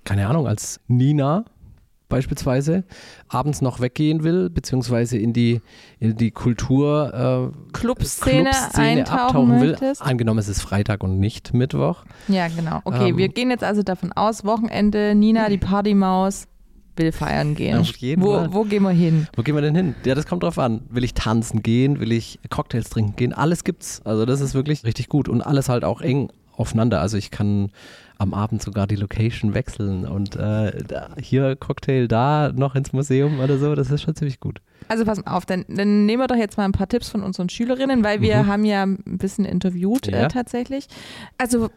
keine 0.05 0.27
Ahnung, 0.27 0.47
als 0.47 0.79
Nina 0.87 1.43
beispielsweise 2.07 2.83
abends 3.27 3.61
noch 3.61 3.79
weggehen 3.79 4.23
will, 4.23 4.49
beziehungsweise 4.49 5.17
in 5.17 5.33
die, 5.33 5.61
in 5.99 6.15
die 6.15 6.31
Kultur 6.31 7.51
äh, 7.51 7.73
Clubszene 7.73 8.51
Clubszene 8.51 8.87
eintauchen 8.99 9.19
abtauchen 9.19 9.61
will, 9.61 9.71
möchtest. 9.71 10.01
angenommen 10.01 10.39
es 10.39 10.47
ist 10.47 10.61
Freitag 10.61 11.03
und 11.03 11.19
nicht 11.19 11.53
Mittwoch. 11.53 12.05
Ja, 12.27 12.47
genau. 12.47 12.81
Okay, 12.83 13.09
Ähm, 13.09 13.17
wir 13.17 13.29
gehen 13.29 13.49
jetzt 13.49 13.63
also 13.63 13.81
davon 13.83 14.13
aus, 14.13 14.45
Wochenende, 14.45 15.15
Nina, 15.15 15.49
die 15.49 15.57
Partymaus, 15.57 16.47
will 16.95 17.11
feiern 17.11 17.55
gehen. 17.55 17.77
Auf 17.79 17.95
jeden 17.97 18.21
wo, 18.21 18.33
Fall. 18.33 18.53
wo 18.53 18.63
gehen 18.63 18.83
wir 18.83 18.91
hin? 18.91 19.27
Wo 19.35 19.41
gehen 19.43 19.55
wir 19.55 19.61
denn 19.61 19.75
hin? 19.75 19.95
Ja, 20.05 20.15
das 20.15 20.25
kommt 20.27 20.43
drauf 20.43 20.59
an. 20.59 20.81
Will 20.89 21.03
ich 21.03 21.13
tanzen 21.13 21.63
gehen? 21.63 21.99
Will 21.99 22.11
ich 22.11 22.39
Cocktails 22.49 22.89
trinken 22.89 23.15
gehen? 23.15 23.33
Alles 23.33 23.63
gibt's. 23.63 24.01
Also 24.05 24.25
das 24.25 24.41
ist 24.41 24.53
wirklich 24.53 24.83
richtig 24.83 25.09
gut 25.09 25.27
und 25.29 25.41
alles 25.41 25.69
halt 25.69 25.83
auch 25.83 26.01
eng 26.01 26.29
aufeinander. 26.55 27.01
Also 27.01 27.17
ich 27.17 27.31
kann 27.31 27.71
am 28.19 28.33
Abend 28.35 28.61
sogar 28.61 28.85
die 28.85 28.95
Location 28.95 29.53
wechseln 29.55 30.05
und 30.05 30.35
äh, 30.35 30.83
da, 30.87 31.09
hier 31.19 31.55
Cocktail, 31.55 32.07
da 32.07 32.51
noch 32.55 32.75
ins 32.75 32.93
Museum 32.93 33.39
oder 33.39 33.57
so. 33.57 33.73
Das 33.73 33.89
ist 33.89 34.03
schon 34.03 34.15
ziemlich 34.15 34.39
gut. 34.39 34.61
Also 34.87 35.03
pass 35.03 35.23
mal 35.25 35.31
auf, 35.35 35.45
dann, 35.47 35.65
dann 35.67 36.05
nehmen 36.05 36.21
wir 36.21 36.27
doch 36.27 36.35
jetzt 36.35 36.57
mal 36.57 36.65
ein 36.65 36.71
paar 36.73 36.87
Tipps 36.87 37.09
von 37.09 37.23
unseren 37.23 37.49
Schülerinnen, 37.49 38.03
weil 38.03 38.21
wir 38.21 38.43
Mhm. 38.43 38.47
haben 38.47 38.65
ja 38.65 38.83
ein 38.83 38.97
bisschen 39.17 39.45
interviewt 39.45 40.07
Ja. 40.07 40.25
äh, 40.25 40.27
tatsächlich. 40.27 40.87
Also 41.39 41.69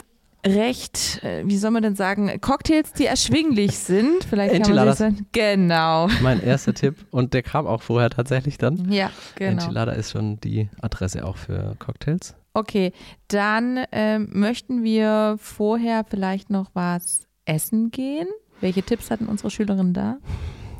recht, 0.44 1.22
äh, 1.22 1.42
wie 1.46 1.56
soll 1.56 1.70
man 1.70 1.82
denn 1.82 1.96
sagen, 1.96 2.40
Cocktails, 2.40 2.92
die 2.92 3.06
erschwinglich 3.06 3.78
sind. 3.78 4.24
Vielleicht 4.24 4.52
kann 4.52 4.60
man 4.62 4.68
Enchiladas. 4.68 4.98
sagen. 4.98 5.26
Genau. 5.32 6.08
Mein 6.22 6.42
erster 6.42 6.74
Tipp 6.74 7.06
und 7.10 7.34
der 7.34 7.42
kam 7.42 7.66
auch 7.66 7.82
vorher 7.82 8.10
tatsächlich 8.10 8.58
dann. 8.58 8.90
Ja, 8.90 9.10
genau. 9.34 9.62
Enchilada 9.62 9.92
ist 9.92 10.12
schon 10.12 10.40
die 10.40 10.68
Adresse 10.80 11.24
auch 11.24 11.36
für 11.36 11.74
Cocktails. 11.78 12.34
Okay, 12.54 12.92
dann 13.28 13.84
ähm, 13.92 14.28
möchten 14.32 14.82
wir 14.82 15.36
vorher 15.38 16.04
vielleicht 16.08 16.48
noch 16.48 16.70
was 16.72 17.26
essen 17.44 17.90
gehen. 17.90 18.28
Welche 18.60 18.82
Tipps 18.82 19.10
hatten 19.10 19.26
unsere 19.26 19.50
Schülerinnen 19.50 19.92
da? 19.92 20.16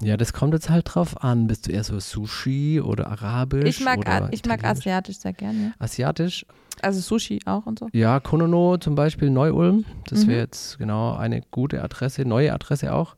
Ja, 0.03 0.17
das 0.17 0.33
kommt 0.33 0.53
jetzt 0.55 0.69
halt 0.71 0.95
drauf 0.95 1.23
an. 1.23 1.47
Bist 1.47 1.67
du 1.67 1.73
eher 1.73 1.83
so 1.85 1.99
Sushi 1.99 2.81
oder 2.81 3.07
Arabisch? 3.11 3.79
Ich 3.79 3.85
mag, 3.85 3.99
oder 3.99 4.29
ich 4.31 4.45
mag 4.45 4.63
asiatisch 4.65 5.19
sehr 5.19 5.33
gerne. 5.33 5.73
Asiatisch 5.79 6.45
Also 6.83 7.01
Sushi 7.01 7.41
auch 7.47 7.65
und 7.65 7.79
so. 7.79 7.89
Ja, 7.93 8.21
Konono 8.21 8.77
zum 8.77 8.95
Beispiel, 8.95 9.31
Neu-Ulm. 9.31 9.87
Das 10.09 10.25
Mhm. 10.25 10.29
wäre 10.29 10.41
jetzt 10.41 10.79
genau 10.79 11.15
eine 11.17 11.41
gute 11.51 11.83
Adresse, 11.83 12.27
neue 12.27 12.53
Adresse 12.53 12.93
auch. 12.93 13.15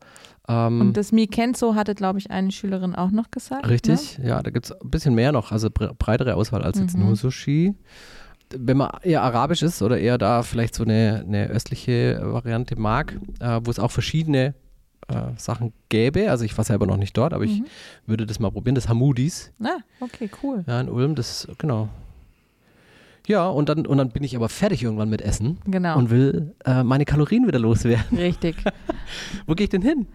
Ähm, 0.47 0.79
Und 0.79 0.97
das 0.97 1.11
Mikenzo 1.11 1.75
hatte, 1.75 1.93
glaube 1.93 2.19
ich, 2.19 2.31
eine 2.31 2.51
Schülerin 2.53 2.95
auch 2.95 3.11
noch 3.11 3.29
gesagt. 3.29 3.63
Ne? 3.65 3.69
richtig, 3.71 4.17
ja, 4.23 4.41
da 4.41 4.49
gibt 4.49 4.67
es 4.67 4.71
ein 4.71 4.89
bisschen 4.89 5.13
mehr 5.13 5.33
noch, 5.33 5.51
also 5.51 5.69
bre 5.69 5.93
breitere 5.93 6.35
Auswahl 6.35 6.63
als 6.63 6.79
jetzt 6.79 6.97
Mhm. 6.97 7.05
nur 7.07 7.15
Sushi. 7.17 7.75
Wenn 8.57 8.77
man 8.77 8.89
eher 9.03 9.21
arabisch 9.21 9.61
ist 9.61 9.81
oder 9.81 9.99
eher 9.99 10.17
da 10.17 10.41
vielleicht 10.41 10.73
so 10.73 10.83
eine, 10.83 11.23
eine 11.27 11.47
östliche 11.47 12.19
Variante 12.23 12.79
mag, 12.79 13.19
äh, 13.41 13.59
wo 13.63 13.69
es 13.69 13.77
auch 13.77 13.91
verschiedene 13.91 14.55
äh, 15.09 15.31
Sachen 15.37 15.73
gäbe, 15.89 16.29
also 16.31 16.45
ich 16.45 16.57
war 16.57 16.63
selber 16.65 16.85
noch 16.85 16.97
nicht 16.97 17.17
dort, 17.17 17.33
aber 17.33 17.43
ich 17.43 17.59
Mhm. 17.59 17.65
würde 18.05 18.25
das 18.25 18.39
mal 18.39 18.51
probieren, 18.51 18.75
das 18.75 18.87
Hamudis, 18.89 19.51
Ah, 19.63 19.77
okay, 19.99 20.29
cool. 20.43 20.63
ja, 20.67 20.79
in 20.81 20.89
Ulm, 20.89 21.15
das, 21.15 21.47
genau. 21.57 21.89
Ja, 23.27 23.47
und 23.47 23.69
dann, 23.69 23.85
und 23.85 23.97
dann 23.99 24.09
bin 24.09 24.23
ich 24.23 24.35
aber 24.35 24.49
fertig 24.49 24.81
irgendwann 24.83 25.09
mit 25.09 25.21
Essen 25.21 25.59
Genau. 25.67 25.97
und 25.97 26.09
will 26.09 26.55
äh, 26.65 26.83
meine 26.83 27.05
Kalorien 27.05 27.45
wieder 27.47 27.59
loswerden. 27.59 28.17
Richtig. 28.17 28.55
Wo 29.45 29.53
gehe 29.53 29.65
ich 29.65 29.69
denn 29.69 29.81
hin? 29.83 30.07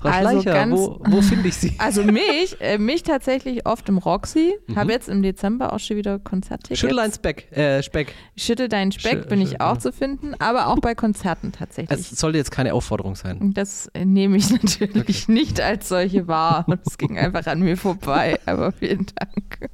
Frau 0.00 0.08
Also 0.08 0.40
Schleicher, 0.42 0.70
wo, 0.70 1.00
wo 1.08 1.20
finde 1.22 1.48
ich 1.48 1.54
Sie? 1.56 1.74
Also 1.78 2.02
mich, 2.04 2.56
äh, 2.60 2.78
mich 2.78 3.02
tatsächlich 3.02 3.66
oft 3.66 3.88
im 3.88 3.98
Roxy. 3.98 4.54
Mhm. 4.66 4.76
Habe 4.76 4.92
jetzt 4.92 5.08
im 5.08 5.22
Dezember 5.22 5.72
auch 5.72 5.78
schon 5.80 5.96
wieder 5.96 6.18
Konzerttickets. 6.18 6.78
Schüttel 6.80 6.98
ein 7.00 7.12
Speck, 7.12 7.50
äh, 7.56 7.82
Speck. 7.82 8.14
Schüttel 8.36 8.68
deinen 8.68 8.92
Speck 8.92 9.24
Schü- 9.24 9.28
bin 9.28 9.40
ich 9.40 9.60
auch 9.60 9.74
ja. 9.74 9.78
zu 9.80 9.92
finden, 9.92 10.34
aber 10.38 10.68
auch 10.68 10.78
bei 10.78 10.94
Konzerten 10.94 11.52
tatsächlich. 11.52 11.98
Es 11.98 12.10
sollte 12.10 12.38
jetzt 12.38 12.50
keine 12.50 12.74
Aufforderung 12.74 13.14
sein. 13.16 13.52
Das 13.54 13.88
äh, 13.94 14.04
nehme 14.04 14.36
ich 14.36 14.50
natürlich 14.62 15.26
nicht 15.28 15.60
als 15.60 15.88
solche 15.88 16.28
wahr. 16.28 16.66
Es 16.86 16.96
ging 16.98 17.18
einfach 17.18 17.46
an 17.46 17.60
mir 17.60 17.76
vorbei, 17.76 18.38
aber 18.46 18.72
vielen 18.72 19.06
Dank. 19.16 19.70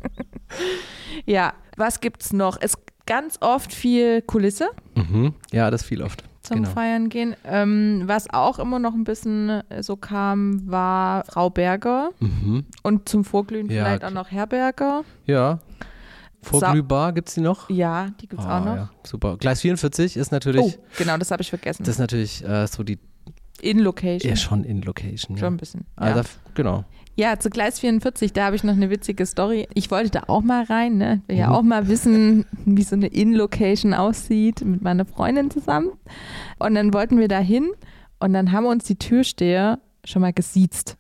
ja, 1.25 1.52
was 1.76 2.00
gibt's 2.00 2.33
noch? 2.33 2.59
Es 2.61 2.75
ganz 3.06 3.38
oft 3.40 3.73
viel 3.73 4.23
Kulisse. 4.23 4.68
Mhm. 4.95 5.35
Ja, 5.52 5.71
das 5.71 5.83
viel 5.85 6.02
oft. 6.02 6.25
zum 6.42 6.59
Genau. 6.59 6.71
Feiern 6.71 7.09
gehen. 7.09 7.35
Ähm, 7.45 8.02
was 8.06 8.30
auch 8.30 8.59
immer 8.61 8.78
noch 8.78 8.95
ein 8.95 9.02
bisschen 9.04 9.49
äh, 9.68 9.83
so 9.83 9.97
kam, 9.97 10.62
war 10.71 11.25
Frau 11.25 11.50
Berger 11.50 12.11
Mhm. 12.21 12.64
und 12.85 13.09
zum 13.09 13.25
Vorglühen 13.25 13.68
Ja, 13.68 13.85
vielleicht 13.85 14.02
okay. 14.04 14.06
auch 14.06 14.14
noch 14.14 14.30
Herberger. 14.30 15.02
Ja. 15.25 15.59
Vorglühbar 16.42 17.12
gibt 17.12 17.28
es 17.28 17.35
die 17.35 17.40
noch? 17.40 17.68
Ja, 17.71 18.11
die 18.21 18.28
gibt 18.28 18.40
es 18.40 18.47
Ah, 18.47 18.61
auch 18.61 18.64
noch. 18.64 18.76
Ja, 18.76 18.90
super. 19.04 19.37
Gleis 19.38 19.61
44 19.62 20.16
ist 20.16 20.30
natürlich, 20.30 20.78
Oh, 20.78 20.85
genau, 20.99 21.16
das 21.16 21.30
habe 21.33 21.42
ich 21.42 21.50
vergessen. 21.50 21.83
das 21.83 21.95
ist 21.97 21.99
natürlich 21.99 22.45
äh, 22.45 22.66
so 22.68 22.85
die, 22.85 22.99
In 23.61 23.80
Location. 23.80 24.30
ja, 24.30 24.37
schon 24.37 24.62
in 24.62 24.83
Location. 24.83 25.37
Schon 25.37 25.42
Ja. 25.45 25.47
ein 25.50 25.56
bisschen. 25.56 25.85
Also, 25.97 26.23
genau. 26.54 26.85
Ja, 27.17 27.39
zu 27.39 27.49
Gleis 27.51 27.81
44, 27.81 28.33
da 28.33 28.45
habe 28.47 28.57
ich 28.57 28.63
noch 28.65 28.75
eine 28.75 28.91
witzige 28.91 29.25
Story. 29.27 29.67
Ich 29.75 29.91
wollte 29.91 30.11
da 30.11 30.23
auch 30.29 30.43
mal 30.43 30.65
rein, 30.65 30.99
ne? 30.99 31.23
Will 31.27 31.37
ja 31.39 31.51
auch 31.51 31.63
mal 31.63 31.89
wissen, 31.89 32.45
wie 32.67 32.83
so 32.83 32.95
eine 32.95 33.07
In-Location 33.09 33.95
aussieht 33.95 34.63
mit 34.65 34.83
meiner 34.83 35.07
Freundin 35.07 35.51
zusammen. 35.51 35.91
Und 36.59 36.75
dann 36.75 36.93
wollten 36.93 37.19
wir 37.19 37.29
da 37.29 37.39
hin 37.39 37.71
und 38.21 38.33
dann 38.35 38.53
haben 38.53 38.67
uns 38.67 38.85
die 38.85 38.97
Türsteher 38.97 39.79
schon 40.05 40.23
mal 40.23 40.33
gesiezt. 40.35 40.97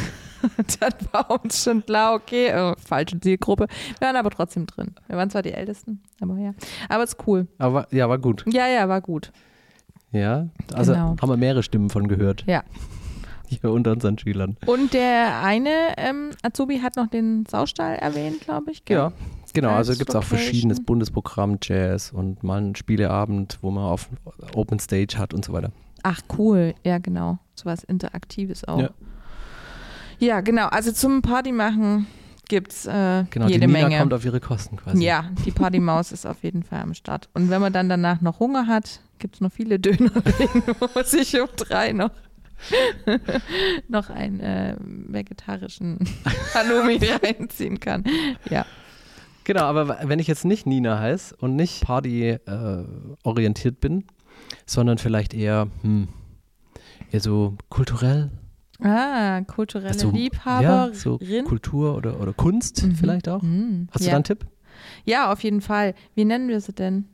dann 0.80 0.92
war 1.12 1.30
uns 1.42 1.62
schon 1.62 1.86
klar, 1.86 2.14
okay, 2.14 2.48
äh, 2.48 2.74
falsche 2.84 3.18
Zielgruppe. 3.20 3.66
Wir 3.98 4.08
waren 4.08 4.16
aber 4.16 4.30
trotzdem 4.30 4.66
drin. 4.66 4.94
Wir 5.06 5.16
waren 5.16 5.30
zwar 5.30 5.42
die 5.42 5.52
Ältesten, 5.52 6.02
aber 6.20 6.36
ja. 6.38 6.52
Aber 6.88 7.04
ist 7.04 7.16
cool. 7.26 7.46
Aber 7.58 7.86
ja, 7.92 8.08
war 8.08 8.18
gut. 8.18 8.44
Ja, 8.48 8.66
ja, 8.66 8.88
war 8.88 9.00
gut. 9.00 9.32
Ja, 10.10 10.48
also 10.72 10.92
Genau. 10.92 11.16
haben 11.20 11.28
wir 11.28 11.36
mehrere 11.36 11.62
Stimmen 11.62 11.90
von 11.90 12.08
gehört. 12.08 12.44
Ja. 12.46 12.62
Hier 13.60 13.70
unter 13.72 13.92
unseren 13.92 14.18
Schülern. 14.18 14.56
Und 14.66 14.92
der 14.94 15.42
eine 15.42 15.96
ähm, 15.96 16.30
Azubi 16.42 16.78
hat 16.80 16.96
noch 16.96 17.08
den 17.08 17.46
Saustall 17.46 17.96
erwähnt, 17.96 18.40
glaube 18.40 18.70
ich. 18.72 18.84
gell? 18.84 18.96
Ja, 18.96 19.12
genau. 19.52 19.70
Also 19.70 19.90
Als 19.92 19.98
gibt 19.98 20.10
es 20.10 20.16
auch 20.16 20.24
verschiedenes 20.24 20.84
Bundesprogramm, 20.84 21.58
Jazz 21.62 22.12
und 22.12 22.42
mal 22.42 22.58
einen 22.58 22.74
Spieleabend, 22.76 23.58
wo 23.62 23.70
man 23.70 23.84
auf 23.84 24.08
Open 24.54 24.78
Stage 24.78 25.16
hat 25.18 25.34
und 25.34 25.44
so 25.44 25.52
weiter. 25.52 25.72
Ach 26.02 26.20
cool, 26.38 26.74
ja 26.84 26.98
genau. 26.98 27.38
So 27.54 27.66
was 27.66 27.82
Interaktives 27.84 28.64
auch. 28.64 28.80
Ja. 28.80 28.90
Ja, 30.18 30.40
genau. 30.40 30.66
Also 30.68 30.92
zum 30.92 31.22
Party 31.22 31.52
machen 31.52 32.06
gibt's 32.48 32.86
äh, 32.86 33.24
Genau, 33.30 33.46
jede 33.46 33.60
die 33.60 33.66
Nina 33.66 33.88
Menge. 33.88 33.98
kommt 33.98 34.12
auf 34.14 34.24
ihre 34.24 34.40
Kosten 34.40 34.76
quasi. 34.76 35.02
ja, 35.02 35.24
die 35.44 35.50
Partymaus 35.50 36.12
ist 36.12 36.26
auf 36.26 36.42
jeden 36.42 36.62
Fall 36.62 36.82
am 36.82 36.94
Start. 36.94 37.28
Und 37.34 37.50
wenn 37.50 37.60
man 37.60 37.72
dann 37.72 37.88
danach 37.88 38.20
noch 38.20 38.38
Hunger 38.38 38.66
hat, 38.66 39.00
gibt 39.18 39.36
es 39.36 39.40
noch 39.40 39.50
viele 39.52 39.78
Dönerläden, 39.78 40.62
wo 40.78 40.88
man 40.94 41.04
sich 41.04 41.40
um 41.40 41.48
drei 41.56 41.92
noch, 41.92 42.10
noch 43.88 44.10
einen 44.10 44.40
äh, 44.40 44.76
vegetarischen 44.80 45.98
Halloumi 46.54 46.98
reinziehen 47.22 47.80
kann. 47.80 48.04
Ja. 48.50 48.64
Genau, 49.44 49.62
aber 49.64 49.98
wenn 50.04 50.18
ich 50.18 50.26
jetzt 50.26 50.44
nicht 50.46 50.66
Nina 50.66 50.98
heiße 50.98 51.36
und 51.36 51.54
nicht 51.54 51.82
Party-orientiert 51.84 53.80
bin, 53.80 54.04
sondern 54.66 54.96
vielleicht 54.98 55.34
eher, 55.34 55.68
hm, 55.82 56.08
eher 57.10 57.20
so 57.20 57.56
kulturell, 57.68 58.30
Ah, 58.82 59.40
kulturelle 59.42 59.90
also, 59.90 60.10
Liebhaberin. 60.10 60.64
ja, 60.64 60.92
so 60.92 61.18
Kultur 61.46 61.94
oder, 61.94 62.20
oder 62.20 62.32
Kunst 62.32 62.82
Mhm. 62.84 62.96
vielleicht 62.96 63.28
auch. 63.28 63.40
Mhm. 63.40 63.88
Hast 63.92 64.00
ja. 64.00 64.06
du 64.06 64.10
da 64.10 64.16
einen 64.16 64.24
Tipp? 64.24 64.46
Ja, 65.04 65.32
auf 65.32 65.42
jeden 65.44 65.60
Fall. 65.60 65.94
Wie 66.16 66.24
nennen 66.24 66.48
wir 66.48 66.60
sie 66.60 66.72
denn? 66.72 67.04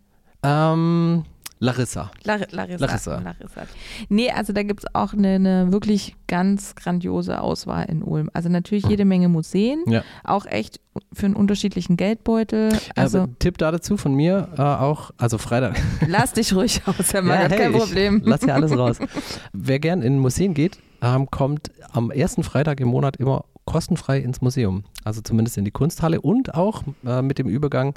Ähm, 0.42 1.24
Larissa. 1.62 2.10
Lar 2.24 2.38
Larissa. 2.50 2.86
Larissa. 2.86 3.20
Larissa. 3.20 3.62
Nee, 4.08 4.30
also 4.30 4.52
da 4.54 4.62
gibt 4.62 4.80
es 4.84 4.94
auch 4.94 5.12
eine, 5.12 5.34
eine 5.34 5.72
wirklich 5.72 6.16
ganz 6.26 6.74
grandiose 6.74 7.40
Auswahl 7.40 7.84
in 7.90 8.02
Ulm. 8.02 8.30
Also 8.32 8.48
natürlich 8.48 8.86
jede 8.86 9.04
Menge 9.04 9.28
Museen, 9.28 9.84
Ja. 9.86 10.02
auch 10.24 10.46
echt 10.46 10.80
für 11.12 11.26
einen 11.26 11.36
unterschiedlichen 11.36 11.98
Geldbeutel. 11.98 12.72
Also 12.96 13.20
aber 13.20 13.38
Tipp 13.38 13.58
da 13.58 13.70
dazu 13.70 13.98
von 13.98 14.14
mir 14.14 14.48
äh, 14.56 14.62
auch, 14.62 15.10
also 15.18 15.36
Freitag. 15.36 15.78
lass 16.08 16.32
dich 16.32 16.54
ruhig 16.54 16.80
aus, 16.86 17.12
Herr 17.12 17.20
Mann, 17.22 17.40
Ja, 17.42 17.48
hey, 17.48 17.58
kein 17.58 17.72
Problem. 17.72 18.22
Lass 18.24 18.40
ja 18.42 18.54
alles 18.54 18.76
raus. 18.76 18.98
Wer 19.52 19.78
gern 19.80 20.00
in 20.00 20.18
Museen 20.18 20.54
geht, 20.54 20.78
ähm, 21.02 21.30
kommt 21.30 21.70
am 21.92 22.10
ersten 22.10 22.42
Freitag 22.42 22.80
im 22.80 22.88
Monat 22.88 23.16
immer 23.16 23.44
kostenfrei 23.72 24.18
ins 24.18 24.40
Museum. 24.40 24.84
Also 25.04 25.20
zumindest 25.20 25.56
in 25.58 25.64
die 25.64 25.70
Kunsthalle 25.70 26.20
und 26.20 26.54
auch 26.54 26.82
äh, 27.04 27.22
mit 27.22 27.38
dem 27.38 27.48
Übergang 27.48 27.94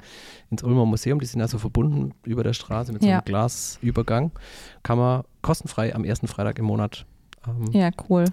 ins 0.51 0.63
Ulmer 0.63 0.85
Museum. 0.85 1.19
Die 1.19 1.25
sind 1.25 1.41
also 1.41 1.57
verbunden 1.57 2.13
über 2.23 2.43
der 2.43 2.53
Straße 2.53 2.91
mit 2.93 3.01
so 3.01 3.07
einem 3.07 3.15
Ja. 3.17 3.21
Glasübergang. 3.21 4.31
Kann 4.83 4.97
man 4.97 5.23
kostenfrei 5.41 5.93
am 5.95 6.03
ersten 6.03 6.27
Freitag 6.27 6.59
im 6.59 6.65
Monat 6.65 7.05
ähm, 7.47 7.71
Ja, 7.71 7.89
cool. 8.09 8.25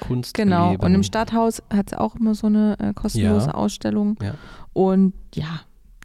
Kunst 0.00 0.34
Genau. 0.34 0.66
erleben. 0.66 0.84
Und 0.84 0.94
im 0.94 1.02
Stadthaus 1.02 1.62
hat 1.72 1.92
es 1.92 1.98
auch 1.98 2.14
immer 2.16 2.34
so 2.34 2.46
eine 2.46 2.76
äh, 2.78 2.92
kostenlose 2.94 3.48
Ja. 3.48 3.54
Ausstellung. 3.54 4.16
Ja. 4.22 4.34
Und 4.72 5.12
ja, 5.34 5.60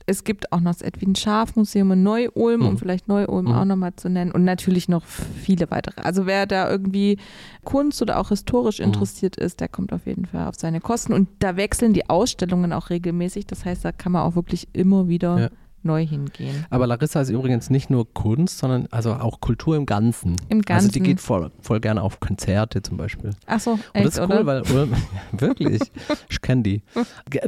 es 0.05 0.23
gibt 0.23 0.51
auch 0.51 0.59
noch 0.59 0.71
das 0.71 0.81
Edwin 0.81 1.15
Scharf 1.15 1.55
Museum 1.55 1.91
in 1.93 2.03
Neu-Ulm, 2.03 2.61
um 2.65 2.73
Mhm. 2.73 2.77
vielleicht 2.77 3.07
Neu-Ulm 3.07 3.45
Mhm. 3.45 3.51
auch 3.53 3.65
nochmal 3.65 3.95
zu 3.95 4.09
nennen. 4.09 4.31
Und 4.31 4.43
natürlich 4.43 4.89
noch 4.89 5.03
viele 5.05 5.69
weitere. 5.71 6.01
Also 6.01 6.25
wer 6.25 6.45
da 6.45 6.69
irgendwie 6.69 7.17
Kunst 7.63 8.01
oder 8.01 8.19
auch 8.19 8.29
historisch 8.29 8.79
Mhm. 8.79 8.85
interessiert 8.85 9.35
ist, 9.37 9.59
der 9.61 9.67
kommt 9.69 9.93
auf 9.93 10.05
jeden 10.05 10.25
Fall 10.25 10.47
auf 10.47 10.55
seine 10.55 10.81
Kosten. 10.81 11.13
Und 11.13 11.29
da 11.39 11.55
wechseln 11.55 11.93
die 11.93 12.09
Ausstellungen 12.09 12.73
auch 12.73 12.89
regelmäßig. 12.89 13.47
Das 13.47 13.65
heißt, 13.65 13.85
da 13.85 13.91
kann 13.91 14.11
man 14.11 14.23
auch 14.23 14.35
wirklich 14.35 14.67
immer 14.73 15.07
wieder 15.07 15.39
Ja. 15.39 15.49
Neu 15.85 16.05
hingehen. 16.05 16.65
Aber 16.69 16.87
Larissa 16.87 17.21
ist 17.21 17.29
übrigens 17.29 17.69
nicht 17.69 17.89
nur 17.89 18.11
Kunst, 18.13 18.57
sondern 18.59 18.87
also 18.91 19.13
auch 19.13 19.39
Kultur 19.41 19.75
im 19.75 19.85
Ganzen. 19.85 20.35
Im 20.49 20.61
Also 20.69 20.87
die 20.89 20.99
Ganzen. 20.99 21.03
geht 21.03 21.19
voll, 21.21 21.51
voll 21.61 21.79
gerne 21.79 22.01
auf 22.01 22.19
Konzerte 22.19 22.81
zum 22.81 22.97
Beispiel. 22.97 23.31
Ach 23.45 23.59
so, 23.59 23.71
Und 23.71 23.81
echt, 23.93 24.05
das 24.05 24.13
ist 24.15 24.19
oder? 24.21 24.39
cool, 24.39 24.45
weil 24.45 24.61
Ulm, 24.71 24.93
wirklich, 25.31 25.81
ich 26.29 26.41
kenne 26.41 26.63
die. 26.63 26.81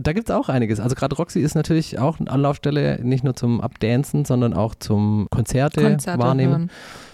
Da 0.02 0.13
gibt 0.13 0.30
es 0.30 0.36
auch 0.36 0.50
einiges. 0.50 0.80
Also 0.80 0.95
gerade 0.95 1.15
Roxy 1.15 1.39
ist 1.39 1.56
natürlich 1.56 2.00
auch 2.00 2.19
eine 2.19 2.30
Anlaufstelle, 2.30 3.00
nicht 3.04 3.24
nur 3.24 3.36
zum 3.36 3.62
Abdancen, 3.62 4.26
sondern 4.26 4.54
auch 4.54 4.76
zum 4.76 5.28
Konzerte, 5.32 5.82
Konzerte 5.82 6.19
wahrnehmen. 6.21 6.52
hören. 6.52 6.71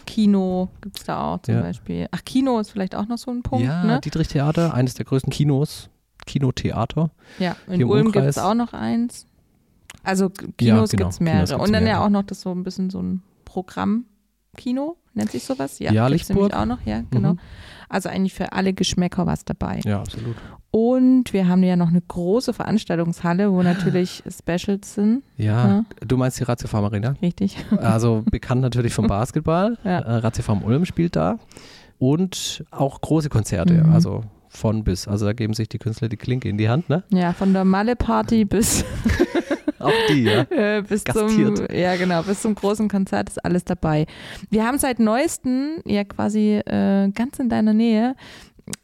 Kino 0.08 0.70
gibt 0.82 0.98
es 1.00 1.06
da 1.06 1.34
auch 1.36 1.42
zum 1.44 1.56
Ja. 1.56 1.62
Beispiel. 1.62 2.08
Ach, 2.12 2.24
Kino 2.26 2.60
ist 2.60 2.72
vielleicht 2.72 2.96
auch 2.96 3.08
noch 3.08 3.18
so 3.18 3.32
ein 3.32 3.44
Punkt, 3.44 3.66
ja, 3.66 3.84
ne? 3.84 4.02
Dietrich 4.02 4.28
Theater, 4.28 4.74
eines 4.74 4.96
der 4.96 5.06
größten 5.06 5.32
Kinos, 5.32 5.90
Kinotheater. 6.26 7.12
Ja, 7.40 7.56
in 7.68 7.84
Ulm 7.84 8.12
gibt 8.12 8.26
es 8.26 8.38
auch 8.38 8.54
noch 8.54 8.74
eins. 8.74 9.26
Also 10.04 10.30
K- 10.30 10.46
Ja, 10.62 10.76
Kinos 10.76 10.92
genau, 10.92 11.04
gibt 11.06 11.14
es 11.14 11.20
mehrere. 11.20 11.38
Kinos 11.46 11.50
gibt's 11.52 11.68
Und 11.68 11.74
dann 11.74 11.84
ja 11.84 11.90
mehrere. 11.94 12.06
auch 12.06 12.10
noch 12.10 12.24
das 12.24 12.42
so 12.42 12.52
ein 12.52 12.64
bisschen 12.64 12.90
so 12.90 13.02
ein 13.02 13.22
Programmkino, 13.46 14.98
nennt 15.14 15.32
sich 15.32 15.44
sowas? 15.44 15.80
Ja, 15.80 15.92
Ja, 15.92 16.08
Lichtburg. 16.08 16.54
auch 16.54 16.66
noch, 16.66 16.80
ja, 16.86 17.04
genau. 17.12 17.34
Mhm. 17.34 17.40
Also 17.90 18.10
eigentlich 18.10 18.34
für 18.34 18.54
alle 18.54 18.74
Geschmäcker 18.74 19.26
was 19.26 19.44
dabei. 19.46 19.82
Ja, 19.84 20.00
absolut. 20.00 20.36
Und 20.72 21.34
wir 21.34 21.50
haben 21.50 21.64
ja 21.64 21.76
noch 21.76 21.90
eine 21.90 22.00
große 22.02 22.54
Veranstaltungshalle, 22.54 23.52
wo 23.52 23.62
natürlich 23.62 24.24
Specials 24.30 24.94
sind, 24.96 25.24
Ja, 25.38 25.68
Ja. 25.68 25.86
du 26.08 26.16
meinst 26.18 26.40
die 26.40 26.44
Ratio 26.44 26.68
Farm 26.70 26.86
Arena? 26.86 27.16
richtig? 27.22 27.58
Also 27.78 28.24
bekannt 28.32 28.62
natürlich 28.62 28.94
vom 28.94 29.08
Basketball. 29.08 29.78
Ja. 29.84 30.00
Äh, 30.00 30.16
Ratio 30.18 30.44
Farm 30.44 30.64
Ulm 30.64 30.86
spielt 30.86 31.16
da. 31.18 31.38
Und 32.00 32.64
auch 32.72 33.00
große 33.02 33.30
Konzerte, 33.30 33.74
Mhm. 33.84 33.92
also 33.94 34.24
von 34.48 34.84
bis. 34.84 35.08
Also 35.08 35.26
da 35.26 35.34
geben 35.34 35.54
sich 35.54 35.70
die 35.70 35.78
Künstler 35.78 36.10
die 36.10 36.18
Klinke 36.18 36.50
in 36.50 36.58
die 36.58 36.68
Hand, 36.70 36.90
ne? 36.90 37.04
Ja, 37.10 37.32
von 37.34 37.54
der 37.54 37.64
Malle-Party 37.66 38.46
bis, 38.46 38.84
Auch 39.84 39.92
die, 40.10 40.24
ja. 40.24 40.42
äh, 40.50 40.82
bis 40.82 41.04
zum 41.04 41.28
Gastiert. 41.28 41.72
ja 41.74 41.96
genau, 41.96 42.24
bis 42.24 42.42
zum 42.42 42.56
großen 42.56 42.88
Konzert 42.90 43.30
ist 43.30 43.44
alles 43.44 43.64
dabei. 43.66 44.06
Wir 44.50 44.66
haben 44.66 44.78
seit 44.78 45.00
neuestem 45.00 45.82
ja 45.86 46.04
quasi 46.04 46.56
äh, 46.66 47.10
ganz 47.12 47.40
in 47.40 47.50
deiner 47.50 47.74
Nähe 47.74 48.16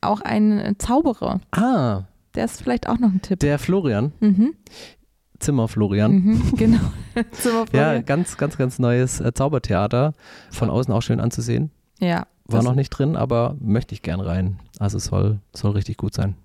auch 0.01 0.21
einen 0.21 0.77
Zauberer. 0.79 1.39
Ah, 1.51 2.03
Der 2.35 2.45
ist 2.45 2.61
vielleicht 2.61 2.89
auch 2.89 2.99
noch 2.99 3.09
ein 3.11 3.21
Tipp. 3.21 3.39
der 3.39 3.59
Florian, 3.59 4.11
Mhm. 4.19 4.53
Zimmer 5.39 5.67
Florian. 5.67 6.13
Mhm, 6.15 6.53
genau. 6.57 6.79
Zimmer 7.31 7.59
Ja, 7.59 7.65
Florian. 7.65 8.05
ganz, 8.05 8.37
ganz, 8.37 8.57
ganz 8.57 8.79
neues 8.79 9.19
äh, 9.19 9.33
Zaubertheater. 9.33 10.13
Von 10.49 10.69
außen 10.71 10.91
auch 10.93 11.01
schön 11.01 11.19
anzusehen. 11.19 11.69
ja. 11.99 12.25
War 12.49 12.63
noch 12.63 12.75
nicht 12.75 12.89
drin, 12.91 13.17
aber 13.17 13.57
möchte 13.59 13.93
ich 13.93 14.01
gern 14.01 14.21
rein. 14.21 14.59
Also 14.79 14.95
es 14.97 15.05
soll, 15.05 15.39
soll 15.53 15.71
richtig 15.71 15.97
gut 15.97 16.13
sein. 16.13 16.35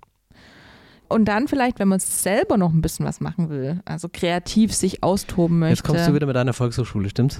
Und 1.13 1.25
dann 1.25 1.47
vielleicht, 1.47 1.79
wenn 1.79 1.87
man 1.87 1.99
selber 1.99 2.57
noch 2.57 2.73
ein 2.73 2.81
bisschen 2.81 3.05
was 3.05 3.21
machen 3.21 3.49
will, 3.49 3.81
also 3.85 4.09
kreativ 4.11 4.73
sich 4.73 5.03
austoben 5.03 5.59
möchte. 5.59 5.75
Jetzt 5.75 5.83
kommst 5.83 6.07
du 6.07 6.13
wieder 6.13 6.25
mit 6.25 6.35
deiner 6.35 6.53
Volkshochschule, 6.53 7.09
stimmt's? 7.09 7.39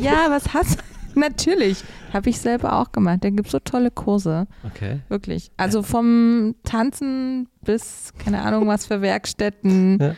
Ja, 0.00 0.26
was 0.30 0.54
hast 0.54 0.78
Natürlich. 1.14 1.82
Habe 2.12 2.30
ich 2.30 2.38
selber 2.38 2.74
auch 2.74 2.92
gemacht. 2.92 3.24
Da 3.24 3.30
gibt 3.30 3.46
es 3.46 3.52
so 3.52 3.58
tolle 3.58 3.90
Kurse. 3.90 4.46
Okay. 4.64 5.00
Wirklich. 5.08 5.50
Also 5.56 5.82
vom 5.82 6.54
Tanzen 6.64 7.48
bis, 7.64 8.12
keine 8.18 8.42
Ahnung, 8.42 8.66
was 8.68 8.86
für 8.86 9.02
Werkstätten. 9.02 9.98
Ja. 10.08 10.14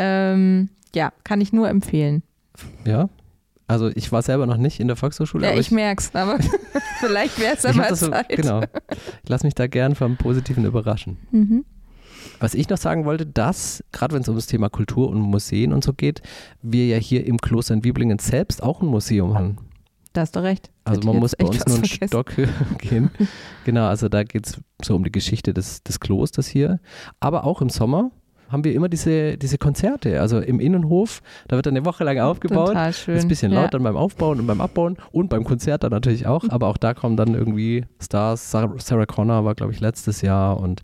Ähm, 0.00 0.68
ja, 0.94 1.12
kann 1.24 1.40
ich 1.40 1.52
nur 1.52 1.68
empfehlen. 1.68 2.22
Ja. 2.86 3.08
Also 3.66 3.90
ich 3.94 4.12
war 4.12 4.22
selber 4.22 4.46
noch 4.46 4.56
nicht 4.56 4.78
in 4.78 4.86
der 4.86 4.96
Volkshochschule, 4.96 5.44
Ja, 5.44 5.50
aber 5.50 5.60
ich 5.60 5.72
merk's, 5.72 6.14
aber 6.14 6.38
vielleicht 7.00 7.38
wäre 7.40 7.54
es 7.56 7.64
ja 7.64 7.70
ich 7.70 7.76
mal 7.76 7.88
das 7.88 8.00
so, 8.00 8.08
Zeit. 8.08 8.28
genau. 8.28 8.62
Ich 9.24 9.28
lasse 9.28 9.44
mich 9.44 9.56
da 9.56 9.66
gern 9.66 9.96
vom 9.96 10.16
Positiven 10.16 10.64
überraschen. 10.64 11.18
Mhm. 11.32 11.64
Was 12.40 12.54
ich 12.54 12.68
noch 12.68 12.78
sagen 12.78 13.04
wollte, 13.04 13.26
dass, 13.26 13.82
gerade 13.92 14.14
wenn 14.14 14.22
es 14.22 14.28
um 14.28 14.36
das 14.36 14.46
Thema 14.46 14.68
Kultur 14.68 15.08
und 15.08 15.20
Museen 15.20 15.72
und 15.72 15.84
so 15.84 15.92
geht, 15.92 16.22
wir 16.62 16.86
ja 16.86 16.96
hier 16.96 17.26
im 17.26 17.38
Kloster 17.38 17.74
in 17.74 17.84
Wiblingen 17.84 18.18
selbst 18.18 18.62
auch 18.62 18.80
ein 18.80 18.86
Museum 18.86 19.34
haben. 19.34 19.58
Da 20.12 20.22
hast 20.22 20.36
du 20.36 20.42
recht. 20.42 20.70
Also 20.84 21.02
man 21.02 21.18
muss 21.18 21.36
bei 21.36 21.46
uns 21.46 21.64
nur 21.66 21.76
einen 21.76 21.84
vergessen. 21.84 22.08
Stock 22.08 22.32
gehen. 22.78 23.10
Genau, 23.64 23.86
also 23.86 24.08
da 24.08 24.24
geht 24.24 24.46
es 24.46 24.60
so 24.82 24.96
um 24.96 25.04
die 25.04 25.12
Geschichte 25.12 25.52
des, 25.52 25.82
des 25.82 26.00
Klosters 26.00 26.46
hier. 26.46 26.80
Aber 27.20 27.44
auch 27.44 27.60
im 27.60 27.68
Sommer 27.68 28.10
haben 28.48 28.64
wir 28.64 28.72
immer 28.72 28.88
diese, 28.88 29.36
diese 29.36 29.58
Konzerte. 29.58 30.20
Also 30.20 30.38
im 30.40 30.58
Innenhof, 30.58 31.20
da 31.48 31.56
wird 31.56 31.66
dann 31.66 31.76
eine 31.76 31.84
Woche 31.84 32.04
lang 32.04 32.18
aufgebaut. 32.18 32.68
Total 32.68 32.92
schön. 32.92 33.16
Ist 33.16 33.24
ein 33.24 33.28
bisschen 33.28 33.52
laut 33.52 33.64
ja. 33.64 33.70
dann 33.70 33.82
beim 33.82 33.96
Aufbauen 33.96 34.40
und 34.40 34.46
beim 34.46 34.60
Abbauen 34.60 34.96
und 35.12 35.28
beim 35.28 35.44
Konzert 35.44 35.84
dann 35.84 35.90
natürlich 35.90 36.26
auch. 36.26 36.44
Aber 36.48 36.68
auch 36.68 36.78
da 36.78 36.94
kommen 36.94 37.16
dann 37.16 37.34
irgendwie 37.34 37.84
Stars. 38.00 38.50
Sarah, 38.50 38.74
Sarah 38.78 39.06
Connor 39.06 39.44
war, 39.44 39.54
glaube 39.54 39.72
ich, 39.72 39.80
letztes 39.80 40.22
Jahr 40.22 40.58
und 40.58 40.82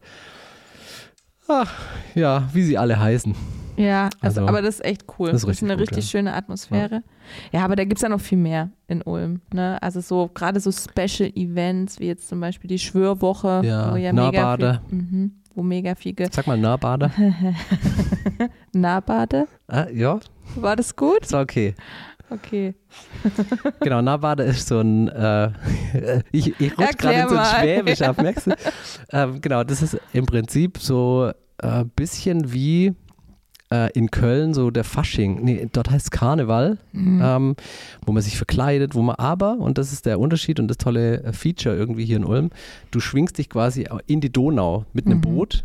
ach, 1.49 1.73
ja, 2.15 2.49
wie 2.53 2.63
sie 2.63 2.79
alle 2.79 2.99
heißen. 2.99 3.35
Ja, 3.77 4.05
also, 4.21 4.43
Also, 4.43 4.47
aber 4.49 4.63
das 4.63 4.77
ist 4.77 4.85
echt 4.85 5.05
cool. 5.19 5.33
das 5.33 5.43
ist 5.43 5.49
Das 5.49 5.57
ist, 5.57 5.63
eine 5.65 5.73
gut, 5.73 5.81
richtig 5.83 6.05
ja. 6.05 6.11
schöne 6.11 6.33
Atmosphäre. 6.35 7.03
Ja, 7.51 7.65
aber 7.65 7.75
da 7.75 7.83
gibt 7.85 7.97
es 7.99 8.03
ja 8.03 8.09
noch 8.09 8.21
viel 8.21 8.39
mehr 8.39 8.71
in 8.87 9.03
Ulm. 9.03 9.41
Ne? 9.53 9.79
Also 9.83 10.01
so 10.01 10.31
gerade 10.33 10.61
so 10.61 10.71
Special 10.71 11.29
Events, 11.35 11.99
wie 11.99 12.07
jetzt 12.07 12.29
zum 12.29 12.41
Beispiel 12.41 12.69
die 12.69 12.79
Schwörwoche, 12.79 13.63
Ja, 13.65 13.93
wo 13.93 13.97
ja 13.97 14.13
Nahbade. 14.13 14.65
mega 14.67 14.81
viel, 14.89 14.97
mhm, 14.99 15.33
wo 15.57 15.63
mega 15.65 15.95
viel 15.97 16.15
Sag 16.31 16.47
mal 16.47 16.57
Nahbade. 16.57 17.11
Nahbade. 18.73 19.47
ah, 19.69 19.87
ja, 19.93 20.21
War 20.57 20.77
das 20.77 20.95
gut? 20.95 21.23
ist 21.23 21.35
okay. 21.35 21.75
Okay. 22.35 22.75
Genau, 23.81 24.03
Nahbade 24.03 24.43
ist 24.45 24.69
so 24.69 24.81
ein, 24.81 25.09
äh, 25.09 25.51
ich, 26.33 26.59
ich 26.61 26.79
rutsche 26.79 26.95
gerade 26.97 27.29
so 27.29 27.37
ein. 27.37 27.45
Schwäbisch 27.61 28.03
ab, 28.03 28.21
merkst 28.21 28.47
du? 28.49 28.51
Ähm, 29.13 29.41
genau, 29.41 29.63
das 29.65 29.83
ist 29.83 29.99
im 30.13 30.27
Prinzip 30.27 30.79
so 30.79 31.31
ein 31.59 31.89
bisschen 31.91 32.53
wie 32.53 32.95
äh, 33.73 33.93
in 33.93 34.11
Köln 34.11 34.55
so 34.55 34.71
der 34.71 34.83
Fasching. 34.85 35.45
Nee, 35.45 35.69
dort 35.73 35.91
heißt 35.91 36.07
es 36.07 36.11
Karneval, 36.11 36.79
Mhm. 36.93 37.21
ähm, 37.23 37.57
wo 38.05 38.13
man 38.13 38.23
sich 38.23 38.37
verkleidet, 38.37 38.95
wo 38.95 39.03
man 39.03 39.17
aber, 39.17 39.59
und 39.59 39.79
das 39.79 39.93
ist 39.93 40.07
der 40.07 40.19
Unterschied 40.19 40.59
und 40.59 40.69
das 40.69 40.79
tolle 40.79 41.23
äh, 41.23 41.33
Feature 41.33 41.77
irgendwie 41.77 42.05
hier 42.05 42.17
in 42.17 42.25
Ulm, 42.25 42.51
du 42.91 42.99
schwingst 43.01 43.39
dich 43.39 43.49
quasi 43.49 43.87
in 44.07 44.21
die 44.21 44.33
Donau 44.33 44.85
mit 44.93 45.07
einem 45.07 45.19
Mhm. 45.19 45.23
Boot, 45.23 45.65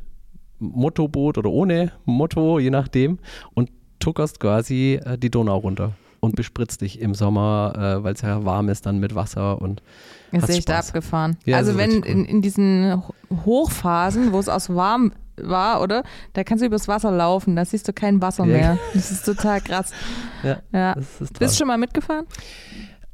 Motorboot 0.60 1.38
oder 1.38 1.50
ohne 1.50 1.92
Motto, 2.06 2.60
je 2.60 2.70
nachdem, 2.70 3.18
und 3.54 3.72
tuckerst 4.00 4.40
quasi 4.40 5.00
äh, 5.04 5.18
die 5.18 5.30
Donau 5.32 5.58
runter 5.58 5.94
und 6.20 6.36
bespritzt 6.36 6.82
dich 6.82 7.00
im 7.02 7.14
Sommer, 7.16 7.74
äh, 8.00 8.04
weil 8.04 8.14
es 8.14 8.22
ja 8.22 8.44
warm 8.46 8.70
ist, 8.70 8.86
dann 8.86 9.00
mit 9.00 9.16
Wasser 9.16 9.62
und 9.62 9.82
Das 10.32 10.44
ist 10.50 10.58
echt 10.58 10.72
abgefahren. 10.72 11.38
Ja, 11.46 11.58
also 11.58 11.78
wenn 11.78 12.04
in, 12.04 12.26
in 12.26 12.42
diesen 12.42 13.02
Ho- 13.08 13.14
Hochphasen, 13.46 14.32
wo 14.34 14.40
es 14.40 14.50
aus 14.50 14.70
warm 14.74 15.12
war, 15.42 15.82
oder? 15.82 16.04
Da 16.34 16.44
kannst 16.44 16.62
du 16.62 16.66
übers 16.68 16.88
Wasser 16.90 17.12
laufen, 17.12 17.56
da 17.56 17.64
siehst 17.64 17.88
du 17.88 17.94
kein 17.94 18.22
Wasser 18.22 18.46
Ja. 18.46 18.58
mehr. 18.58 18.78
Das 18.94 19.10
ist 19.12 19.26
total 19.26 19.62
krass. 19.62 19.92
Ja, 20.44 20.58
Ja. 20.74 20.96
Bist 20.96 21.40
du 21.42 21.58
schon 21.58 21.68
mal 21.68 21.78
mitgefahren? 21.78 22.26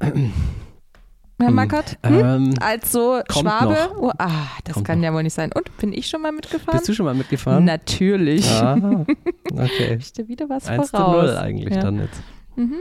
Herr 1.38 1.48
Hm. 1.48 1.54
Mackert? 1.54 1.98
Hm? 2.04 2.18
ähm, 2.18 2.54
Als 2.60 2.92
so 2.92 3.20
Schwabe? 3.30 3.76
Oh, 4.00 4.10
ah, 4.18 4.28
das 4.64 4.72
Kommt 4.74 4.86
kann 4.86 4.98
noch. 5.00 5.04
ja 5.04 5.12
wohl 5.12 5.22
nicht 5.22 5.34
sein. 5.34 5.50
Und 5.54 5.76
bin 5.76 5.92
ich 5.92 6.06
schon 6.08 6.22
mal 6.22 6.32
mitgefahren? 6.32 6.78
bist 6.78 6.88
du 6.88 6.94
schon 6.94 7.04
mal 7.04 7.14
mitgefahren? 7.14 7.64
Natürlich. 7.64 8.50
Ah, 8.50 9.04
okay. 9.52 9.96
Ich 10.00 10.12
dir 10.14 10.28
wieder 10.28 10.48
was 10.48 10.66
1 10.66 10.90
zu 10.90 10.96
voraus. 10.96 11.26
0 11.26 11.36
eigentlich 11.36 11.74
Ja. 11.74 11.82
dann 11.82 11.98
jetzt. 12.00 12.22
Mhm. 12.56 12.76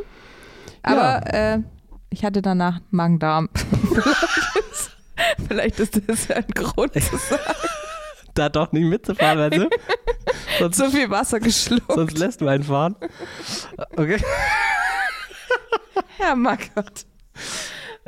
Aber 0.85 1.33
äh, 1.33 1.59
ich 2.09 2.23
hatte 2.23 2.41
danach 2.41 2.79
Magen-Darm. 2.91 3.49
Vielleicht 5.47 5.79
ist 5.79 6.01
das 6.07 6.27
ja 6.27 6.35
ein 6.37 6.47
Grund 6.53 6.93
zu 6.93 7.17
sagen. 7.17 7.41
Da 8.33 8.49
doch 8.49 8.71
nicht 8.73 8.83
mitzufahren, 8.85 9.39
weißt 9.39 9.57
du? 9.63 9.69
sonst, 10.59 10.77
So 10.77 10.89
viel 10.89 11.09
Wasser 11.09 11.39
geschluckt. 11.39 11.91
sonst 11.93 12.17
lässt 12.17 12.41
du 12.41 12.47
einen 12.47 12.63
fahren. 12.63 12.95
Okay. 13.95 14.21
Herr 16.17 16.35
Mackert. 16.35 17.05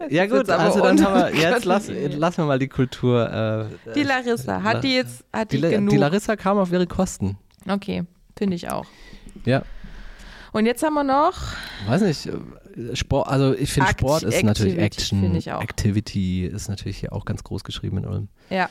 Ja 0.09 0.25
gut, 0.27 0.49
also 0.49 0.81
dann 0.81 1.03
haben 1.03 1.15
wir, 1.15 1.35
jetzt 1.35 1.65
lass, 1.65 1.87
lassen 1.89 2.37
wir 2.37 2.45
mal 2.45 2.59
die 2.59 2.67
Kultur. 2.67 3.69
Äh, 3.87 3.91
Die 3.93 4.03
Larissa, 4.03 4.61
hat 4.61 4.83
die 4.83 4.95
jetzt 4.95 5.23
hat 5.33 5.51
die, 5.51 5.61
die, 5.61 5.69
genug? 5.69 5.89
die 5.89 5.97
Larissa 5.97 6.35
kam 6.35 6.57
auf 6.59 6.71
ihre 6.71 6.85
Kosten. 6.87 7.37
okay, 7.67 8.03
finde 8.37 8.55
ich 8.55 8.69
auch. 8.69 8.85
Ja, 9.45 9.63
Und 10.51 10.65
jetzt 10.65 10.83
haben 10.83 10.93
wir 10.93 11.03
noch, 11.03 11.35
weiß 11.85 12.01
nicht, 12.01 12.29
Sport, 12.93 13.27
also 13.27 13.53
ich 13.53 13.71
finde 13.71 13.89
Sport 13.89 14.23
ist 14.23 14.43
natürlich 14.43 14.73
Activity, 14.77 15.01
Action, 15.01 15.21
finde 15.21 15.37
ich 15.39 15.51
auch. 15.51 15.61
Activity 15.61 16.45
ist 16.45 16.69
natürlich 16.69 16.97
hier 16.97 17.13
auch 17.13 17.25
ganz 17.25 17.43
groß 17.43 17.63
geschrieben 17.63 17.97
in 17.99 18.05
Ulm. 18.05 18.27
ja. 18.49 18.69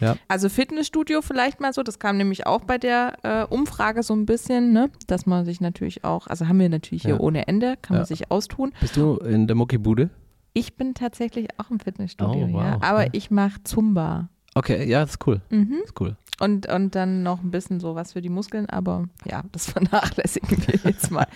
Ja. 0.00 0.16
Also 0.26 0.48
Fitnessstudio 0.48 1.22
vielleicht 1.22 1.60
mal 1.60 1.72
so, 1.72 1.84
das 1.84 2.00
kam 2.00 2.16
nämlich 2.16 2.48
auch 2.48 2.62
bei 2.62 2.78
der 2.78 3.16
äh, 3.22 3.44
Umfrage 3.44 4.02
so 4.02 4.12
ein 4.12 4.26
bisschen, 4.26 4.72
ne? 4.72 4.90
dass 5.06 5.24
man 5.24 5.44
sich 5.44 5.60
natürlich 5.60 6.02
auch, 6.02 6.26
also 6.26 6.48
haben 6.48 6.58
wir 6.58 6.68
natürlich 6.68 7.02
hier 7.04 7.14
Ja. 7.14 7.20
ohne 7.20 7.46
Ende, 7.46 7.76
kann 7.80 7.94
Ja. 7.94 8.00
man 8.00 8.06
sich 8.06 8.28
austun. 8.28 8.72
Bist 8.80 8.96
du 8.96 9.18
in 9.18 9.46
der 9.46 9.54
Muckibude? 9.54 10.10
Ich 10.52 10.76
bin 10.76 10.94
tatsächlich 10.94 11.46
auch 11.58 11.70
im 11.70 11.78
Fitnessstudio, 11.78 12.48
Oh, 12.50 12.52
wow. 12.54 12.76
aber 12.82 13.14
ich 13.14 13.30
mache 13.30 13.62
Zumba. 13.62 14.28
Okay, 14.56 14.84
ja, 14.84 15.00
das 15.00 15.10
ist 15.12 15.26
cool. 15.28 15.40
Mhm. 15.50 15.76
Das 15.82 15.90
ist 15.90 16.00
cool. 16.00 16.16
Und, 16.40 16.66
und 16.68 16.94
dann 16.96 17.22
noch 17.22 17.42
ein 17.42 17.52
bisschen 17.52 17.78
so 17.78 17.94
was 17.94 18.12
für 18.14 18.20
die 18.20 18.28
Muskeln, 18.28 18.68
aber 18.68 19.04
ja, 19.24 19.42
das 19.52 19.66
vernachlässigen 19.70 20.58
wir 20.66 20.80
jetzt 20.84 21.10
mal. 21.12 21.26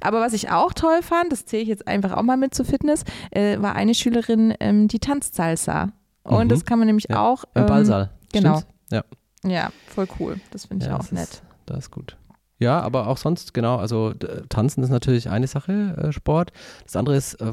aber 0.00 0.20
was 0.20 0.32
ich 0.32 0.50
auch 0.50 0.72
toll 0.72 1.00
fand, 1.02 1.30
das 1.30 1.46
zähle 1.46 1.62
ich 1.62 1.68
jetzt 1.68 1.86
einfach 1.86 2.12
auch 2.12 2.22
mal 2.22 2.36
mit 2.36 2.54
zur 2.54 2.64
Fitness, 2.64 3.04
äh, 3.30 3.60
war 3.60 3.76
eine 3.76 3.94
Schülerin, 3.94 4.52
ähm, 4.58 4.88
die 4.88 4.98
tanzt 4.98 5.34
Salsa. 5.36 5.90
Und 6.24 6.46
Mhm. 6.46 6.48
das 6.48 6.64
kann 6.64 6.78
man 6.78 6.86
nämlich 6.86 7.06
Ja, 7.08 7.20
auch. 7.22 7.44
Im 7.54 7.62
ähm, 7.62 7.66
Ballsaal. 7.68 8.10
genau. 8.32 8.58
Stimmt's? 8.58 8.74
Ja. 8.90 9.04
Ja, 9.48 9.70
voll 9.86 10.08
cool. 10.18 10.40
Das 10.50 10.66
finde 10.66 10.84
ich 10.84 10.90
Ja, 10.90 10.96
auch 10.96 11.00
das 11.00 11.12
nett. 11.12 11.22
Ist, 11.28 11.42
das 11.66 11.78
ist 11.78 11.90
gut. 11.92 12.16
Ja, 12.58 12.80
aber 12.80 13.06
auch 13.06 13.16
sonst, 13.18 13.54
genau, 13.54 13.76
also 13.76 14.12
Tanzen 14.48 14.82
ist 14.82 14.90
natürlich 14.90 15.30
eine 15.30 15.46
Sache, 15.46 15.94
äh, 16.08 16.12
Sport. 16.12 16.50
Das 16.82 16.96
andere 16.96 17.14
ist, 17.16 17.34
äh, 17.34 17.52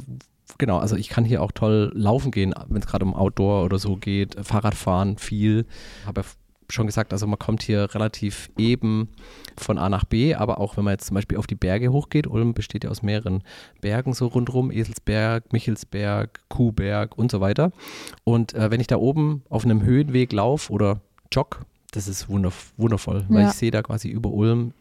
genau, 0.58 0.80
also 0.80 0.96
ich 0.96 1.10
kann 1.10 1.24
hier 1.24 1.44
auch 1.44 1.52
toll 1.52 1.92
laufen 1.94 2.32
gehen, 2.32 2.56
wenn 2.68 2.82
es 2.82 2.88
gerade 2.88 3.06
um 3.06 3.14
Outdoor 3.14 3.64
oder 3.64 3.78
so 3.78 3.96
geht, 3.98 4.36
Fahrradfahren 4.44 5.20
viel. 5.20 5.68
Habe 6.08 6.22
ja 6.22 6.28
schon 6.70 6.86
gesagt, 6.88 7.14
also 7.14 7.28
man 7.28 7.40
kommt 7.40 7.64
hier 7.64 7.94
relativ 7.94 8.50
eben 8.58 9.10
von 9.58 9.78
A 9.78 9.90
nach 9.90 10.04
B, 10.06 10.34
aber 10.36 10.60
auch 10.60 10.78
wenn 10.78 10.84
man 10.84 10.94
jetzt 10.94 11.08
zum 11.08 11.16
Beispiel 11.16 11.38
auf 11.38 11.48
die 11.48 11.56
Berge 11.56 11.92
hochgeht, 11.92 12.28
Ulm 12.28 12.54
besteht 12.54 12.84
ja 12.84 12.90
aus 12.90 13.02
mehreren 13.04 13.44
Bergen 13.82 14.14
so 14.14 14.28
rundherum, 14.28 14.72
Eselsberg, 14.72 15.52
Michelsberg, 15.54 16.40
Kuhberg 16.50 17.18
und 17.18 17.32
so 17.32 17.42
weiter. 17.42 17.72
Und 18.24 18.54
äh, 18.54 18.72
wenn 18.72 18.82
ich 18.82 18.88
da 18.88 18.98
oben 18.98 19.44
auf 19.50 19.64
einem 19.66 19.82
Höhenweg 19.84 20.32
laufe 20.34 20.72
oder 20.72 21.02
jogg, 21.32 21.58
das 21.92 22.08
ist 22.08 22.28
wunderv 22.30 22.74
wundervoll, 22.78 23.26
weil 23.30 23.44
Ja. 23.44 23.50
ich 23.50 23.54
sehe 23.56 23.72
da 23.72 23.82
quasi 23.82 24.10
über 24.10 24.30
Ulm, 24.32 24.74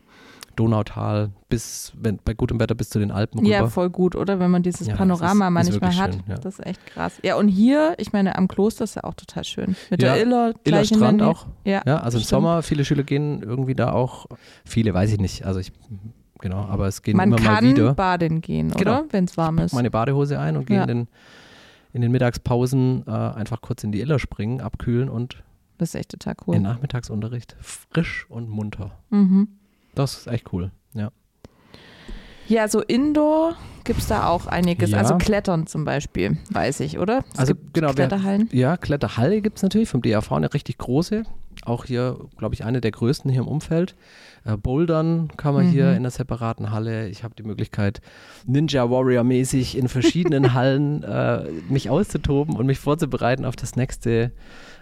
Donautal 0.57 1.31
bis, 1.49 1.93
wenn, 1.97 2.19
bei 2.25 2.35
gutem 2.35 2.59
Wetter 2.61 2.75
bis 2.75 2.89
zu 2.91 2.99
den 2.99 3.11
Alpen 3.11 3.41
rüber. 3.41 3.51
Ja, 3.51 3.67
voll 3.69 3.91
gut, 3.91 4.17
oder? 4.17 4.39
Wenn 4.41 4.51
man 4.51 4.63
dieses 4.63 4.87
Ja, 4.87 4.97
Panorama 4.97 5.29
ist- 5.61 5.69
ist 5.69 5.81
manchmal 5.81 5.91
wirklich 5.93 6.01
hat. 6.01 6.15
schön, 6.15 6.23
ja. 6.29 6.35
Das 6.37 6.59
ist 6.59 6.67
echt 6.67 6.87
krass. 6.87 7.13
Ja, 7.23 7.37
und 7.37 7.49
hier, 7.49 7.95
ich 7.99 8.13
meine, 8.13 8.37
am 8.37 8.49
Kloster 8.49 8.85
ist 8.85 8.97
ja 8.97 9.05
auch 9.05 9.15
total 9.15 9.45
schön. 9.45 9.77
Mit 9.91 10.03
Ja, 10.03 10.15
der 10.15 10.23
Iller 10.23 10.53
gleich 10.65 10.91
Iller 10.91 10.99
Strand 10.99 11.23
auch. 11.23 11.47
Ja, 11.65 11.83
Ja, 11.87 11.97
also 11.99 12.19
im 12.19 12.23
stimmt. 12.25 12.29
Sommer, 12.29 12.63
viele 12.63 12.85
Schüler 12.85 13.03
gehen 13.03 13.43
irgendwie 13.43 13.75
da 13.75 13.93
auch, 13.93 14.27
viele 14.65 14.93
weiß 14.95 15.13
ich 15.13 15.21
nicht, 15.21 15.45
also 15.45 15.61
ich, 15.61 15.73
genau, 16.41 16.65
aber 16.65 16.87
es 16.89 17.03
gehen 17.03 17.17
Man 17.17 17.29
immer 17.33 17.41
mal 17.41 17.55
kann 17.57 17.65
wieder. 17.65 17.95
baden 17.95 18.41
gehen, 18.41 18.71
Genau. 18.71 18.81
oder? 19.01 19.05
Wenn 19.11 19.25
es 19.25 19.37
warm 19.37 19.59
ist. 19.59 19.73
meine 19.75 19.91
Badehose 19.91 20.39
ein 20.39 20.57
und 20.57 20.67
gehe 20.67 20.81
in, 20.83 20.89
den, 20.89 21.09
in 21.93 22.01
den 22.01 22.11
Mittagspausen 22.13 23.05
äh, 23.07 23.11
einfach 23.11 23.61
kurz 23.61 23.85
in 23.85 23.93
die 23.93 24.01
Iller 24.01 24.19
springen, 24.19 24.61
abkühlen 24.61 25.09
und 25.09 25.43
Das 25.79 25.91
ist 25.91 25.95
echt 25.97 26.11
total 26.11 26.35
cool. 26.47 26.59
Nachmittagsunterricht 26.61 27.57
frisch 27.61 28.27
und 28.29 28.49
munter. 28.49 28.91
Mhm. 29.11 29.49
Das 29.95 30.19
ist 30.19 30.27
echt 30.27 30.53
cool. 30.53 30.71
Ja. 30.95 31.11
Ja, 32.47 32.69
so 32.69 32.81
Indoor 32.81 33.57
gibt 33.85 34.01
es 34.01 34.07
da 34.09 34.29
auch 34.29 34.47
einiges. 34.47 34.91
Ja. 34.91 34.99
Also 34.99 35.17
Klettern 35.17 35.67
zum 35.67 35.85
Beispiel, 35.85 36.37
weiß 36.51 36.81
ich, 36.81 36.99
oder? 36.99 37.25
Es 37.33 37.39
Also 37.39 37.55
genau, 37.73 37.89
wir- 37.89 37.95
Kletterhallen. 37.95 38.49
Ja, 38.53 38.77
Kletterhalle 38.77 39.41
gibt 39.41 39.59
es 39.59 39.63
natürlich 39.63 39.89
vom 39.89 40.03
DAV 40.03 40.33
eine 40.33 40.53
richtig 40.53 40.79
große. 40.79 41.25
Auch 41.65 41.85
hier, 41.87 42.19
glaube 42.37 42.55
ich, 42.55 42.65
eine 42.65 42.81
der 42.81 42.91
größten 42.91 43.31
hier 43.31 43.43
im 43.43 43.49
Umfeld. 43.49 43.95
Äh, 44.45 44.57
Bouldern 44.59 45.29
kann 45.37 45.55
man 45.55 45.67
hier 45.69 45.85
Mhm. 45.85 45.91
in 45.91 45.97
einer 45.97 46.11
separaten 46.11 46.71
Halle. 46.71 47.09
Ich 47.09 47.25
habe 47.25 47.35
die 47.35 47.45
Möglichkeit, 47.45 48.01
Ninja 48.47 48.91
Warrior-mäßig 48.91 49.79
in 49.79 49.89
verschiedenen 49.89 50.45
Hallen 50.55 51.03
äh, 51.03 51.45
mich 51.71 51.89
auszutoben 51.89 52.57
und 52.57 52.67
mich 52.67 52.79
vorzubereiten 52.79 53.45
auf 53.47 53.57
das 53.57 53.77
nächste, 53.77 54.33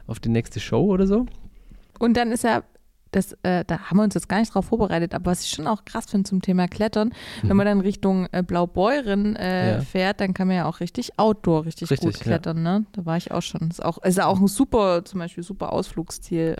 auf 0.08 0.18
die 0.18 0.30
nächste 0.30 0.58
Show 0.58 0.84
oder 0.86 1.06
so. 1.06 1.26
Und 2.00 2.16
dann 2.16 2.32
ist 2.32 2.42
ja, 2.42 2.62
das, 3.12 3.32
äh, 3.44 3.64
da 3.66 3.78
haben 3.78 3.98
wir 3.98 4.02
uns 4.04 4.14
jetzt 4.14 4.28
gar 4.28 4.40
nicht 4.40 4.52
drauf 4.54 4.64
vorbereitet, 4.64 5.14
aber 5.14 5.30
was 5.30 5.44
ich 5.44 5.50
schon 5.50 5.66
auch 5.66 5.84
krass 5.84 6.06
finde 6.10 6.28
zum 6.28 6.42
Thema 6.42 6.66
Klettern, 6.66 7.12
wenn 7.42 7.56
man 7.56 7.66
dann 7.66 7.80
Richtung 7.80 8.26
äh, 8.32 8.42
Blaubeuren 8.42 9.36
äh, 9.36 9.62
Mhm. 9.62 9.68
Ja. 9.72 9.80
fährt, 9.82 10.20
dann 10.20 10.34
kann 10.34 10.48
man 10.48 10.56
ja 10.56 10.64
auch 10.66 10.80
richtig 10.80 11.18
Outdoor 11.18 11.64
richtig, 11.66 11.90
Richtig, 11.90 12.06
gut 12.06 12.16
ja. 12.18 12.22
klettern, 12.24 12.62
ne? 12.62 12.84
Da 12.92 13.06
war 13.06 13.16
ich 13.16 13.30
auch 13.30 13.42
schon. 13.42 13.68
Ist 13.70 13.84
auch, 13.84 13.98
ist 14.02 14.20
auch 14.20 14.40
ein 14.40 14.48
super, 14.48 15.04
zum 15.04 15.20
Beispiel 15.20 15.44
super 15.44 15.72
Ausflugsziel 15.72 16.56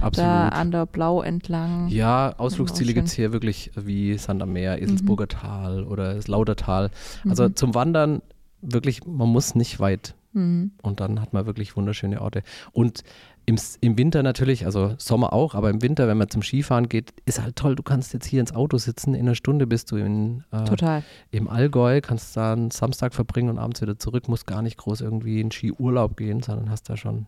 Absolut. 0.00 0.16
da 0.30 0.48
an 0.48 0.70
der 0.70 0.86
Blau 0.86 1.22
entlang. 1.22 1.88
Ja, 1.88 2.34
Ausflugsziele 2.38 2.94
gibt 2.94 3.08
es 3.08 3.14
hier 3.14 3.32
wirklich 3.32 3.70
wie 3.76 4.16
Sand 4.16 4.42
am 4.42 4.52
Meer, 4.52 4.80
Eselsburger 4.80 5.28
Tal 5.28 5.84
oder 5.84 6.14
das 6.14 6.28
Laudertal. 6.28 6.90
Also 7.28 7.44
Mhm. 7.48 7.56
zum 7.56 7.74
Wandern 7.74 8.22
wirklich, 8.62 9.04
man 9.06 9.28
muss 9.28 9.54
nicht 9.54 9.80
weit 9.80 10.14
Mhm. 10.32 10.72
und 10.82 11.00
dann 11.00 11.20
hat 11.20 11.32
man 11.32 11.46
wirklich 11.46 11.76
wunderschöne 11.76 12.20
Orte. 12.20 12.42
Und 12.72 13.02
im, 13.46 13.56
im 13.80 13.96
Winter 13.96 14.24
natürlich, 14.24 14.66
also 14.66 14.94
Sommer 14.98 15.32
auch, 15.32 15.54
aber 15.54 15.70
im 15.70 15.80
Winter, 15.80 16.08
wenn 16.08 16.18
man 16.18 16.28
zum 16.28 16.42
Skifahren 16.42 16.88
geht, 16.88 17.12
ist 17.26 17.40
halt 17.40 17.54
toll. 17.54 17.76
Du 17.76 17.84
kannst 17.84 18.12
jetzt 18.12 18.26
hier 18.26 18.40
ins 18.40 18.52
Auto 18.52 18.76
sitzen, 18.76 19.14
in 19.14 19.20
einer 19.20 19.36
Stunde 19.36 19.68
bist 19.68 19.92
du 19.92 19.96
in, 19.96 20.44
äh, 20.50 20.64
Total. 20.64 21.04
im 21.30 21.48
Allgäu, 21.48 22.00
kannst 22.00 22.36
da 22.36 22.52
einen 22.52 22.72
Samstag 22.72 23.14
verbringen 23.14 23.48
und 23.48 23.58
abends 23.58 23.80
wieder 23.80 23.98
zurück, 23.98 24.28
musst 24.28 24.48
gar 24.48 24.62
nicht 24.62 24.76
groß 24.76 25.00
irgendwie 25.00 25.40
in 25.40 25.52
Skiurlaub 25.52 26.16
gehen, 26.16 26.42
sondern 26.42 26.70
hast 26.70 26.90
da 26.90 26.96
schon 26.96 27.26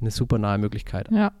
eine 0.00 0.10
super 0.10 0.38
nahe 0.38 0.58
Möglichkeit. 0.58 1.08
Ja. 1.12 1.32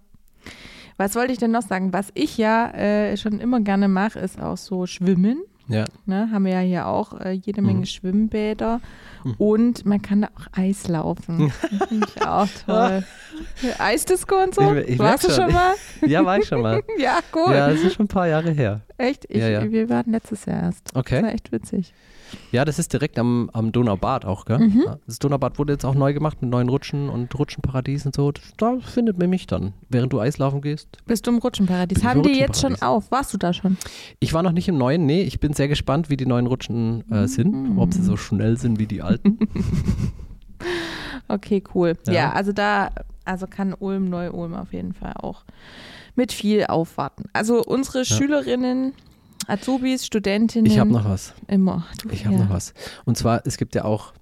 Was 0.96 1.16
wollte 1.16 1.32
ich 1.32 1.38
denn 1.38 1.50
noch 1.50 1.62
sagen? 1.62 1.92
Was 1.92 2.10
ich 2.14 2.38
ja 2.38 2.70
äh, 2.70 3.16
schon 3.16 3.40
immer 3.40 3.60
gerne 3.60 3.88
mache, 3.88 4.20
ist 4.20 4.40
auch 4.40 4.56
so 4.56 4.86
Schwimmen. 4.86 5.42
Ja. 5.72 5.84
Ne, 6.06 6.28
haben 6.32 6.44
wir 6.44 6.52
ja 6.52 6.60
hier 6.60 6.86
auch 6.86 7.18
äh, 7.20 7.30
jede 7.32 7.62
Menge 7.62 7.80
Mhm. 7.80 7.86
Schwimmbäder 7.86 8.80
Mhm. 9.24 9.34
und 9.38 9.86
man 9.86 10.02
kann 10.02 10.22
da 10.22 10.28
auch 10.36 10.46
Eis 10.58 10.88
laufen. 10.88 11.52
Das 11.70 11.88
Finde 11.88 12.06
ich 12.16 12.26
auch 12.26 12.48
toll. 12.66 13.04
Eisdisco 13.78 14.34
und 14.42 14.54
so? 14.54 14.74
Ich- 14.74 14.88
ich 14.90 14.98
Warst 14.98 15.24
du 15.24 15.28
schon 15.30 15.44
schon. 15.44 15.52
mal? 15.52 15.74
Ja, 16.06 16.24
war 16.24 16.38
ich 16.38 16.46
schon 16.46 16.60
mal. 16.62 16.82
ja, 16.98 17.18
cool. 17.34 17.54
Ja, 17.54 17.68
das 17.68 17.80
ist 17.82 17.94
schon 17.94 18.04
ein 18.06 18.08
paar 18.08 18.26
Jahre 18.28 18.50
her. 18.50 18.80
Echt? 18.98 19.24
Ich, 19.28 19.38
Ja, 19.38 19.48
ja. 19.48 19.70
Wir 19.70 19.88
waren 19.88 20.10
letztes 20.12 20.44
Jahr 20.44 20.62
erst. 20.64 20.88
Das 20.88 20.96
Okay. 20.96 21.22
war 21.22 21.32
echt 21.32 21.52
witzig. 21.52 21.94
Ja, 22.50 22.64
das 22.64 22.78
ist 22.78 22.92
direkt 22.92 23.18
am, 23.18 23.50
am 23.52 23.72
Donaubad 23.72 24.24
auch, 24.24 24.44
gell? 24.44 24.58
Mhm. 24.58 24.84
Das 25.06 25.18
Donaubad 25.18 25.58
wurde 25.58 25.72
jetzt 25.74 25.84
auch 25.84 25.94
neu 25.94 26.12
gemacht 26.14 26.42
mit 26.42 26.50
neuen 26.50 26.68
Rutschen 26.68 27.08
und 27.08 27.36
Rutschenparadies 27.38 28.06
und 28.06 28.14
so. 28.14 28.32
Da 28.58 28.78
findet 28.80 29.18
man 29.18 29.30
mich 29.30 29.46
dann, 29.46 29.72
während 29.88 30.12
du 30.12 30.20
Eislaufen 30.20 30.60
gehst. 30.60 30.88
Bist 31.06 31.26
du 31.26 31.30
im 31.30 31.38
Rutschenparadies? 31.38 32.04
Haben 32.04 32.20
im 32.20 32.32
die 32.32 32.38
jetzt 32.38 32.60
schon 32.60 32.72
Rutschenparadies. 32.72 33.06
auf? 33.06 33.10
Warst 33.10 33.32
du 33.34 33.38
da 33.38 33.52
schon? 33.52 33.76
Ich 34.20 34.32
war 34.34 34.42
noch 34.42 34.52
nicht 34.52 34.68
im 34.68 34.76
neuen, 34.78 35.06
nee, 35.06 35.22
ich 35.22 35.40
bin 35.40 35.52
sehr 35.52 35.68
gespannt, 35.68 36.10
wie 36.10 36.16
die 36.16 36.26
neuen 36.26 36.46
Rutschen 36.46 37.04
Mhm. 37.06 37.12
äh, 37.14 37.28
sind, 37.28 37.78
ob 37.78 37.92
sie 37.94 38.02
so 38.02 38.16
schnell 38.16 38.56
sind 38.58 38.78
wie 38.78 38.86
die 38.86 39.02
alten. 39.02 39.38
Okay, 41.28 41.62
cool. 41.74 41.94
Ja, 42.06 42.12
Ja. 42.12 42.32
also 42.32 42.52
da, 42.52 42.90
also 43.24 43.46
kann 43.46 43.74
Ulm, 43.78 44.10
Neu-Ulm 44.10 44.54
auf 44.54 44.72
jeden 44.72 44.92
Fall 44.92 45.14
auch 45.14 45.44
mit 46.14 46.32
viel 46.32 46.66
aufwarten. 46.66 47.24
Also 47.32 47.62
unsere 47.64 48.04
Schülerinnen, 48.04 48.92
Azubis, 49.46 50.06
Studentinnen. 50.06 50.70
Ich 50.70 50.78
habe 50.78 50.90
noch 50.90 51.04
was. 51.04 51.34
immer. 51.48 51.86
Du, 52.00 52.10
Ich 52.10 52.24
habe 52.24 52.36
ja. 52.36 52.44
noch 52.44 52.50
was. 52.50 52.74
Und 53.04 53.16
zwar, 53.16 53.46
es 53.46 53.56
gibt 53.56 53.74
ja 53.74 53.84
auch, 53.84 54.12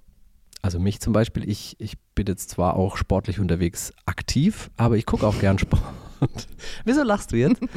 also 0.61 0.79
mich 0.79 0.99
zum 0.99 1.13
Beispiel, 1.13 1.47
ich, 1.49 1.75
ich 1.79 1.97
bin 2.15 2.27
jetzt 2.27 2.49
zwar 2.49 2.75
auch 2.75 2.97
sportlich 2.97 3.39
unterwegs 3.39 3.93
aktiv, 4.05 4.69
aber 4.77 4.97
ich 4.97 5.05
gucke 5.05 5.25
auch 5.25 5.39
gern 5.39 5.57
Sport. 5.57 5.81
Wieso 6.85 7.03
lachst 7.03 7.31
du 7.31 7.37
jetzt? 7.37 7.61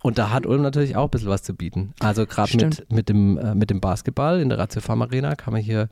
Und 0.00 0.16
da 0.16 0.30
hat 0.30 0.46
Ulm 0.46 0.62
natürlich 0.62 0.94
auch 0.96 1.04
ein 1.04 1.10
bisschen 1.10 1.28
was 1.28 1.42
zu 1.42 1.54
bieten. 1.54 1.92
Also 1.98 2.24
gerade 2.24 2.56
mit, 2.56 2.90
mit, 2.92 3.08
dem, 3.08 3.36
äh, 3.36 3.54
mit 3.54 3.68
dem 3.70 3.80
Basketball 3.80 4.40
in 4.40 4.48
der 4.48 4.58
Ratio 4.58 4.80
Farm 4.80 5.02
Arena 5.02 5.34
kann 5.34 5.52
man 5.52 5.60
hier 5.60 5.88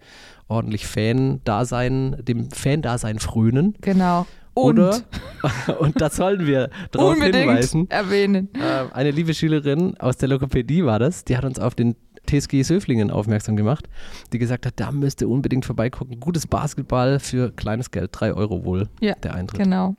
ordentlich 0.47 0.87
Fan-Dasein, 0.87 2.17
dem 2.23 2.51
Fan-Dasein 2.51 3.19
frönen. 3.19 3.75
Genau. 3.81 4.27
Und 4.59 4.79
Oder, 4.79 5.01
und 5.81 6.01
da 6.01 6.09
sollen 6.09 6.47
wir 6.47 6.71
darauf 6.91 7.15
hinweisen, 7.21 7.91
erwähnen. 7.91 8.49
äh, 8.55 8.91
eine 8.95 9.11
liebe 9.11 9.35
Schülerin 9.35 9.95
aus 9.99 10.17
der 10.17 10.31
Logopädie 10.31 10.83
war 10.87 10.99
das, 10.99 11.25
die 11.27 11.37
hat 11.37 11.45
uns 11.45 11.59
auf 11.59 11.75
den 11.75 11.95
TSG 12.27 12.63
Söflingen 12.63 13.11
aufmerksam 13.11 13.55
gemacht, 13.57 13.87
die 14.33 14.39
gesagt 14.39 14.65
hat, 14.65 14.73
da 14.81 14.91
müsst 14.93 15.21
ihr 15.21 15.29
unbedingt 15.29 15.67
vorbeigucken. 15.67 16.21
Gutes 16.21 16.47
Basketball 16.47 17.21
für 17.21 17.53
kleines 17.53 17.91
Geld, 17.91 18.11
drei 18.13 18.33
Euro 18.33 18.65
wohl 18.65 18.89
Ja, 19.01 19.15
der 19.23 19.35
Eintritt. 19.35 19.63
Genau. 19.63 19.95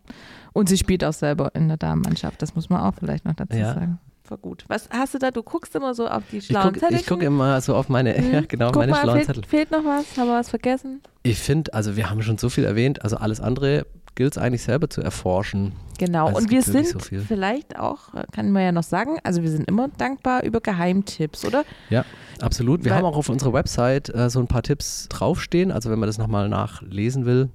Und 0.53 0.69
sie 0.69 0.77
spielt 0.79 1.03
auch 1.05 1.13
selber 1.13 1.51
in 1.53 1.67
der 1.67 1.77
Damenmannschaft. 1.77 2.41
Das 2.41 2.55
muss 2.55 2.67
man 2.67 2.81
auch 2.81 2.95
vielleicht 2.97 3.25
noch 3.25 3.35
dazu 3.35 3.55
Ja. 3.55 3.75
sagen. 3.75 3.99
War 4.27 4.39
gut. 4.39 4.65
Was 4.69 4.89
hast 4.89 5.13
du 5.13 5.19
da? 5.19 5.29
Du 5.29 5.43
guckst 5.43 5.73
immer 5.75 5.93
so 5.93 6.07
auf 6.07 6.23
die 6.31 6.37
Ich 6.37 6.47
schlauen 6.47 6.65
gucke 6.73 6.79
Zettelchen. 6.79 7.05
guck 7.07 7.21
immer 7.21 7.61
so 7.61 7.75
auf 7.75 7.89
meine, 7.89 8.13
Mhm. 8.19 8.31
ja, 8.33 8.41
genau, 8.41 8.67
Guck 8.71 8.77
meine 8.77 8.91
mal, 8.91 9.01
schlauen 9.03 9.15
fehlt, 9.17 9.27
Zettel. 9.27 9.43
fehlt 9.45 9.71
noch 9.71 9.85
was? 9.85 10.17
Haben 10.17 10.27
wir 10.29 10.33
was 10.39 10.49
vergessen? 10.49 11.01
Ich 11.21 11.37
finde, 11.37 11.73
also 11.75 11.95
wir 11.95 12.09
haben 12.09 12.23
schon 12.23 12.37
so 12.39 12.49
viel 12.49 12.63
erwähnt, 12.65 13.03
also 13.03 13.15
alles 13.17 13.39
andere 13.39 13.85
gilt 14.17 14.33
es 14.35 14.37
eigentlich 14.41 14.63
selber 14.63 14.89
zu 14.89 15.01
erforschen. 15.01 15.71
Genau. 15.99 16.25
Also 16.27 16.39
Und 16.39 16.49
wir 16.51 16.61
sind 16.61 16.87
so 16.87 16.99
viel. 16.99 17.21
vielleicht 17.21 17.79
auch, 17.79 18.13
äh, 18.15 18.23
kann 18.33 18.51
man 18.51 18.63
ja 18.63 18.71
noch 18.73 18.83
sagen, 18.83 19.17
also 19.23 19.41
wir 19.43 19.49
sind 19.49 19.67
immer 19.69 19.87
dankbar 19.87 20.43
über 20.43 20.59
Geheimtipps, 20.59 21.45
oder? 21.45 21.63
Ja, 21.89 22.03
absolut. 22.41 22.83
Wir 22.83 22.91
Weil- 22.91 22.97
haben 22.97 23.05
auch 23.05 23.15
auf 23.15 23.29
unserer 23.29 23.53
Website 23.53 24.09
äh, 24.13 24.29
so 24.29 24.39
ein 24.39 24.47
paar 24.47 24.63
Tipps 24.63 25.07
draufstehen. 25.09 25.71
Also 25.71 25.89
wenn 25.91 25.99
man 25.99 26.07
das 26.07 26.17
nochmal 26.17 26.49
nachlesen 26.49 27.25
will, 27.25 27.49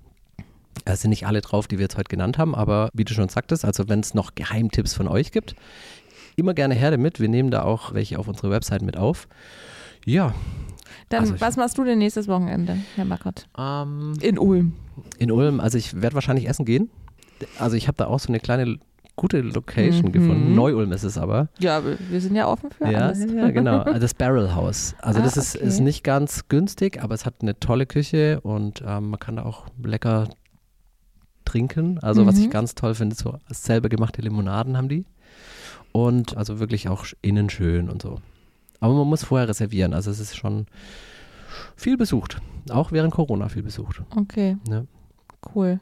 es 0.84 1.02
sind 1.02 1.10
nicht 1.10 1.26
alle 1.26 1.40
drauf, 1.42 1.66
die 1.66 1.76
wir 1.78 1.82
jetzt 1.82 1.96
heute 1.98 2.08
genannt 2.08 2.38
haben, 2.38 2.54
aber 2.54 2.88
wie 2.94 3.04
du 3.04 3.12
schon 3.12 3.28
sagtest, 3.28 3.64
also 3.64 3.88
wenn 3.88 4.00
es 4.00 4.14
noch 4.14 4.34
Geheimtipps 4.34 4.94
von 4.94 5.06
euch 5.08 5.30
gibt, 5.32 5.54
immer 6.36 6.54
gerne 6.54 6.74
her 6.74 6.90
damit. 6.92 7.20
Wir 7.20 7.28
nehmen 7.28 7.50
da 7.50 7.62
auch 7.62 7.92
welche 7.92 8.18
auf 8.18 8.28
unsere 8.28 8.50
Website 8.50 8.82
mit 8.82 8.96
auf. 8.96 9.28
Ja. 10.06 10.32
Dann, 11.12 11.20
Also 11.20 11.40
was 11.40 11.56
machst 11.56 11.78
du 11.78 11.84
denn 11.84 11.98
nächstes 11.98 12.26
Wochenende, 12.28 12.78
Herr 12.96 13.04
Mackert? 13.04 13.48
Ähm, 13.58 14.14
In 14.20 14.38
Ulm. 14.38 14.72
in 15.18 15.30
Ulm, 15.30 15.60
also 15.60 15.78
ich 15.78 16.00
werde 16.00 16.14
wahrscheinlich 16.14 16.48
essen 16.48 16.64
gehen. 16.64 16.90
Also 17.58 17.76
ich 17.76 17.86
habe 17.88 17.96
da 17.96 18.06
auch 18.06 18.18
so 18.20 18.28
eine 18.28 18.40
kleine 18.40 18.78
gute 19.16 19.40
Location 19.42 20.06
Mhm. 20.08 20.12
gefunden. 20.12 20.54
Neu-Ulm 20.54 20.90
ist 20.92 21.02
es 21.02 21.18
aber. 21.18 21.48
Ja, 21.58 21.82
wir 21.84 22.20
sind 22.20 22.34
ja 22.34 22.48
offen 22.48 22.70
für 22.70 22.90
Ja, 22.90 23.08
alles. 23.08 23.18
ja, 23.30 23.50
genau. 23.50 23.80
Also 23.80 23.98
Das 24.00 24.14
Barrel 24.14 24.54
House. 24.54 24.94
Also 25.02 25.20
Ah, 25.20 25.22
das 25.22 25.36
ist, 25.36 25.56
okay. 25.56 25.66
ist 25.66 25.80
nicht 25.80 26.02
ganz 26.02 26.48
günstig, 26.48 27.02
aber 27.02 27.14
es 27.14 27.26
hat 27.26 27.34
eine 27.42 27.58
tolle 27.60 27.84
Küche 27.84 28.40
und 28.40 28.82
ähm, 28.86 29.10
man 29.10 29.20
kann 29.20 29.36
da 29.36 29.42
auch 29.44 29.66
lecker 29.82 30.28
trinken. 31.44 31.98
Also 32.00 32.24
was 32.26 32.36
Mhm. 32.36 32.42
ich 32.44 32.50
ganz 32.50 32.74
toll 32.74 32.94
finde, 32.94 33.14
so 33.16 33.38
selber 33.50 33.88
gemachte 33.88 34.22
Limonaden 34.22 34.76
haben 34.76 34.88
die. 34.88 35.04
Und 35.92 36.36
also 36.38 36.58
wirklich 36.58 36.88
auch 36.88 37.04
innen 37.20 37.50
schön 37.50 37.90
und 37.90 38.00
so. 38.00 38.20
Aber 38.82 38.94
man 38.94 39.06
muss 39.08 39.24
vorher 39.24 39.48
reservieren. 39.48 39.94
Also 39.94 40.10
es 40.10 40.20
ist 40.20 40.36
schon 40.36 40.66
viel 41.76 41.96
besucht. 41.96 42.38
Auch 42.70 42.92
während 42.92 43.12
Corona 43.14 43.48
viel 43.48 43.62
besucht. 43.62 44.02
Okay, 44.16 44.56
Ja. 44.68 44.84
cool. 45.54 45.80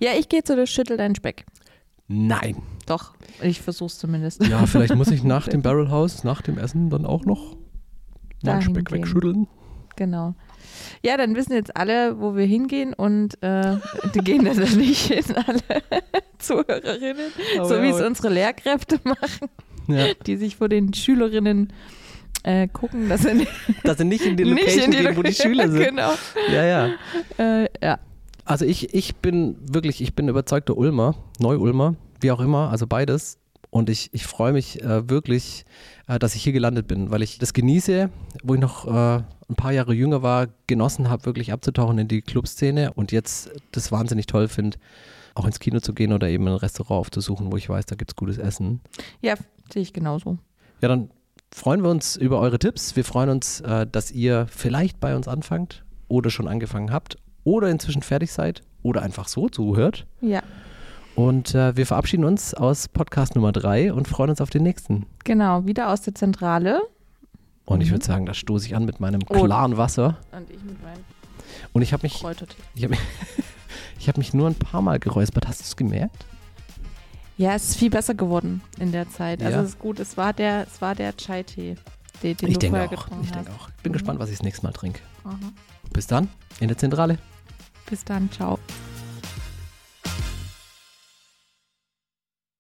Ja, 0.00 0.10
ich 0.18 0.28
gehe 0.28 0.44
zu 0.44 0.54
der 0.54 0.66
Schüttel 0.66 0.96
dein 0.96 1.14
Speck. 1.14 1.46
Nein. 2.08 2.56
Doch, 2.86 3.14
ich 3.42 3.60
versuch's 3.62 3.98
zumindest. 3.98 4.44
Ja, 4.46 4.66
vielleicht 4.66 4.94
muss 4.94 5.08
ich 5.10 5.24
nach 5.24 5.48
dem 5.54 5.62
Barrel 5.62 5.90
House, 5.90 6.24
nach 6.24 6.42
dem 6.42 6.58
Essen 6.58 6.90
dann 6.90 7.06
auch 7.06 7.24
noch 7.24 7.56
meinen 8.42 8.60
Speck 8.62 8.86
gehen. 8.86 8.98
wegschütteln. 8.98 9.48
Genau. 9.96 10.34
Ja, 11.02 11.16
dann 11.16 11.34
wissen 11.36 11.52
jetzt 11.52 11.76
alle, 11.76 12.20
wo 12.20 12.34
wir 12.34 12.44
hingehen 12.46 12.92
und 12.92 13.42
äh, 13.42 13.76
die 14.14 14.18
gehen 14.20 14.44
natürlich 14.44 15.10
in 15.28 15.36
alle 15.36 15.60
Zuhörerinnen, 16.38 17.30
Oh 17.60 17.64
so 17.64 17.76
ja, 17.76 17.82
wie 17.82 17.88
es 17.88 18.00
unsere 18.00 18.28
Lehrkräfte 18.30 18.98
machen, 19.04 19.48
Ja. 19.86 20.12
die 20.26 20.36
sich 20.36 20.56
vor 20.56 20.68
den 20.68 20.92
Schülerinnen 20.92 21.68
äh, 21.68 21.72
gucken, 22.72 23.08
dass 23.08 23.22
sie 23.22 23.34
nicht, 23.34 23.50
Dass 23.84 23.98
sie 23.98 24.04
nicht 24.04 24.24
in 24.24 24.36
die 24.36 24.44
Location 24.44 24.84
in 24.84 24.90
die 24.90 24.96
gehen, 24.98 25.16
wo 25.16 25.22
die 25.22 25.34
Schüler 25.34 25.70
sind. 25.70 25.82
Genau. 25.82 26.12
Ja, 26.52 26.64
ja. 26.64 26.90
Äh, 27.38 27.68
ja. 27.82 27.98
Also 28.44 28.64
ich, 28.64 28.92
ich 28.94 29.16
bin 29.16 29.56
wirklich, 29.72 30.00
ich 30.00 30.14
bin 30.14 30.28
überzeugter 30.28 30.76
Ulmer, 30.76 31.14
Neu-Ulmer, 31.38 31.94
wie 32.20 32.30
auch 32.32 32.40
immer, 32.40 32.70
also 32.70 32.86
beides. 32.86 33.38
Und 33.70 33.88
ich, 33.88 34.10
ich 34.12 34.26
freue 34.26 34.52
mich 34.52 34.82
äh, 34.82 35.08
wirklich, 35.08 35.64
äh, 36.06 36.18
dass 36.18 36.34
ich 36.34 36.42
hier 36.42 36.52
gelandet 36.52 36.86
bin, 36.88 37.10
weil 37.10 37.22
ich 37.22 37.38
das 37.38 37.54
genieße, 37.54 38.10
wo 38.42 38.54
ich 38.54 38.60
noch 38.60 38.86
äh, 38.86 39.22
ein 39.48 39.56
paar 39.56 39.72
Jahre 39.72 39.94
jünger 39.94 40.22
war, 40.22 40.48
genossen 40.66 41.08
habe, 41.08 41.24
wirklich 41.24 41.52
abzutauchen 41.52 41.98
in 41.98 42.08
die 42.08 42.20
Clubszene 42.20 42.92
und 42.92 43.12
jetzt 43.12 43.50
das 43.70 43.90
wahnsinnig 43.92 44.26
toll 44.26 44.48
finde, 44.48 44.78
auch 45.34 45.46
ins 45.46 45.58
Kino 45.58 45.80
zu 45.80 45.94
gehen 45.94 46.12
oder 46.12 46.28
eben 46.28 46.46
ein 46.48 46.54
Restaurant 46.54 47.00
aufzusuchen, 47.00 47.50
wo 47.50 47.56
ich 47.56 47.68
weiß, 47.68 47.86
da 47.86 47.94
gibt 47.94 48.10
es 48.10 48.16
gutes 48.16 48.38
Essen. 48.38 48.80
ja, 49.22 49.36
sehe 49.72 49.82
ich 49.82 49.92
genauso. 49.92 50.36
Ja, 50.82 50.88
dann 50.88 51.10
freuen 51.54 51.82
wir 51.82 51.90
uns 51.90 52.16
über 52.16 52.40
eure 52.40 52.58
Tipps. 52.58 52.96
Wir 52.96 53.04
freuen 53.04 53.28
uns, 53.30 53.60
äh, 53.60 53.86
dass 53.86 54.10
ihr 54.10 54.46
vielleicht 54.50 55.00
bei 55.00 55.14
uns 55.14 55.28
anfangt 55.28 55.84
oder 56.08 56.30
schon 56.30 56.48
angefangen 56.48 56.92
habt 56.92 57.16
oder 57.44 57.68
inzwischen 57.68 58.02
fertig 58.02 58.32
seid 58.32 58.62
oder 58.82 59.02
einfach 59.02 59.28
so 59.28 59.48
zuhört. 59.48 60.06
Ja, 60.20 60.42
Und 61.14 61.54
äh, 61.54 61.76
wir 61.76 61.86
verabschieden 61.86 62.24
uns 62.24 62.54
aus 62.54 62.88
Podcast 62.88 63.34
Nummer 63.34 63.52
drei 63.52 63.92
und 63.92 64.08
freuen 64.08 64.30
uns 64.30 64.40
auf 64.40 64.50
den 64.50 64.62
nächsten. 64.62 65.06
genau. 65.24 65.66
Wieder 65.66 65.90
aus 65.90 66.00
der 66.00 66.14
Zentrale. 66.14 66.80
Und 67.64 67.80
ich 67.80 67.88
Mhm. 67.88 67.92
würde 67.94 68.04
sagen, 68.06 68.26
da 68.26 68.34
stoße 68.34 68.66
ich 68.66 68.74
an 68.74 68.84
mit 68.86 68.98
meinem 68.98 69.20
Oh. 69.28 69.44
klaren 69.44 69.76
Wasser. 69.76 70.16
Und 70.32 70.50
ich 70.50 70.62
mit 70.64 70.82
meinem 70.82 71.04
Und 71.72 71.82
ich 71.82 71.92
habe 71.92 72.02
mich, 72.02 72.14
Kräutertee. 72.14 72.56
ich 72.74 72.82
habe 72.84 72.90
mich, 72.92 73.00
ich 74.00 74.08
habe 74.08 74.18
mich 74.18 74.32
nur 74.34 74.48
ein 74.48 74.54
paar 74.54 74.82
Mal 74.82 74.98
geräuspert. 74.98 75.46
Hast 75.46 75.60
du 75.60 75.64
es 75.64 75.76
gemerkt? 75.76 76.24
Ja, 77.42 77.54
es 77.56 77.70
ist 77.70 77.76
viel 77.76 77.90
besser 77.90 78.14
geworden 78.14 78.60
in 78.78 78.92
der 78.92 79.08
Zeit. 79.10 79.42
Also 79.42 79.58
Ja. 79.58 79.62
es 79.64 79.70
ist 79.70 79.78
gut, 79.80 79.98
es 79.98 80.16
war 80.16 80.32
der, 80.32 80.64
es 80.72 80.80
war 80.80 80.94
der 80.94 81.16
Chai-Tee, 81.16 81.74
den, 82.22 82.36
den 82.36 82.48
ich 82.48 82.54
du 82.54 82.60
denke 82.60 82.68
vorher 82.68 82.86
auch. 82.86 82.90
getrunken 82.90 83.24
Ich 83.24 83.30
hast. 83.30 83.46
denke 83.46 83.50
auch. 83.60 83.68
Ich 83.76 83.82
bin 83.82 83.90
Mhm. 83.90 83.94
gespannt, 83.94 84.20
was 84.20 84.30
ich 84.30 84.36
das 84.38 84.44
nächste 84.44 84.64
Mal 84.64 84.72
trinke. 84.72 85.00
Aha. 85.24 85.34
Bis 85.92 86.06
dann 86.06 86.28
in 86.60 86.68
der 86.68 86.78
Zentrale. 86.78 87.18
Bis 87.90 88.04
dann, 88.04 88.30
ciao. 88.30 88.60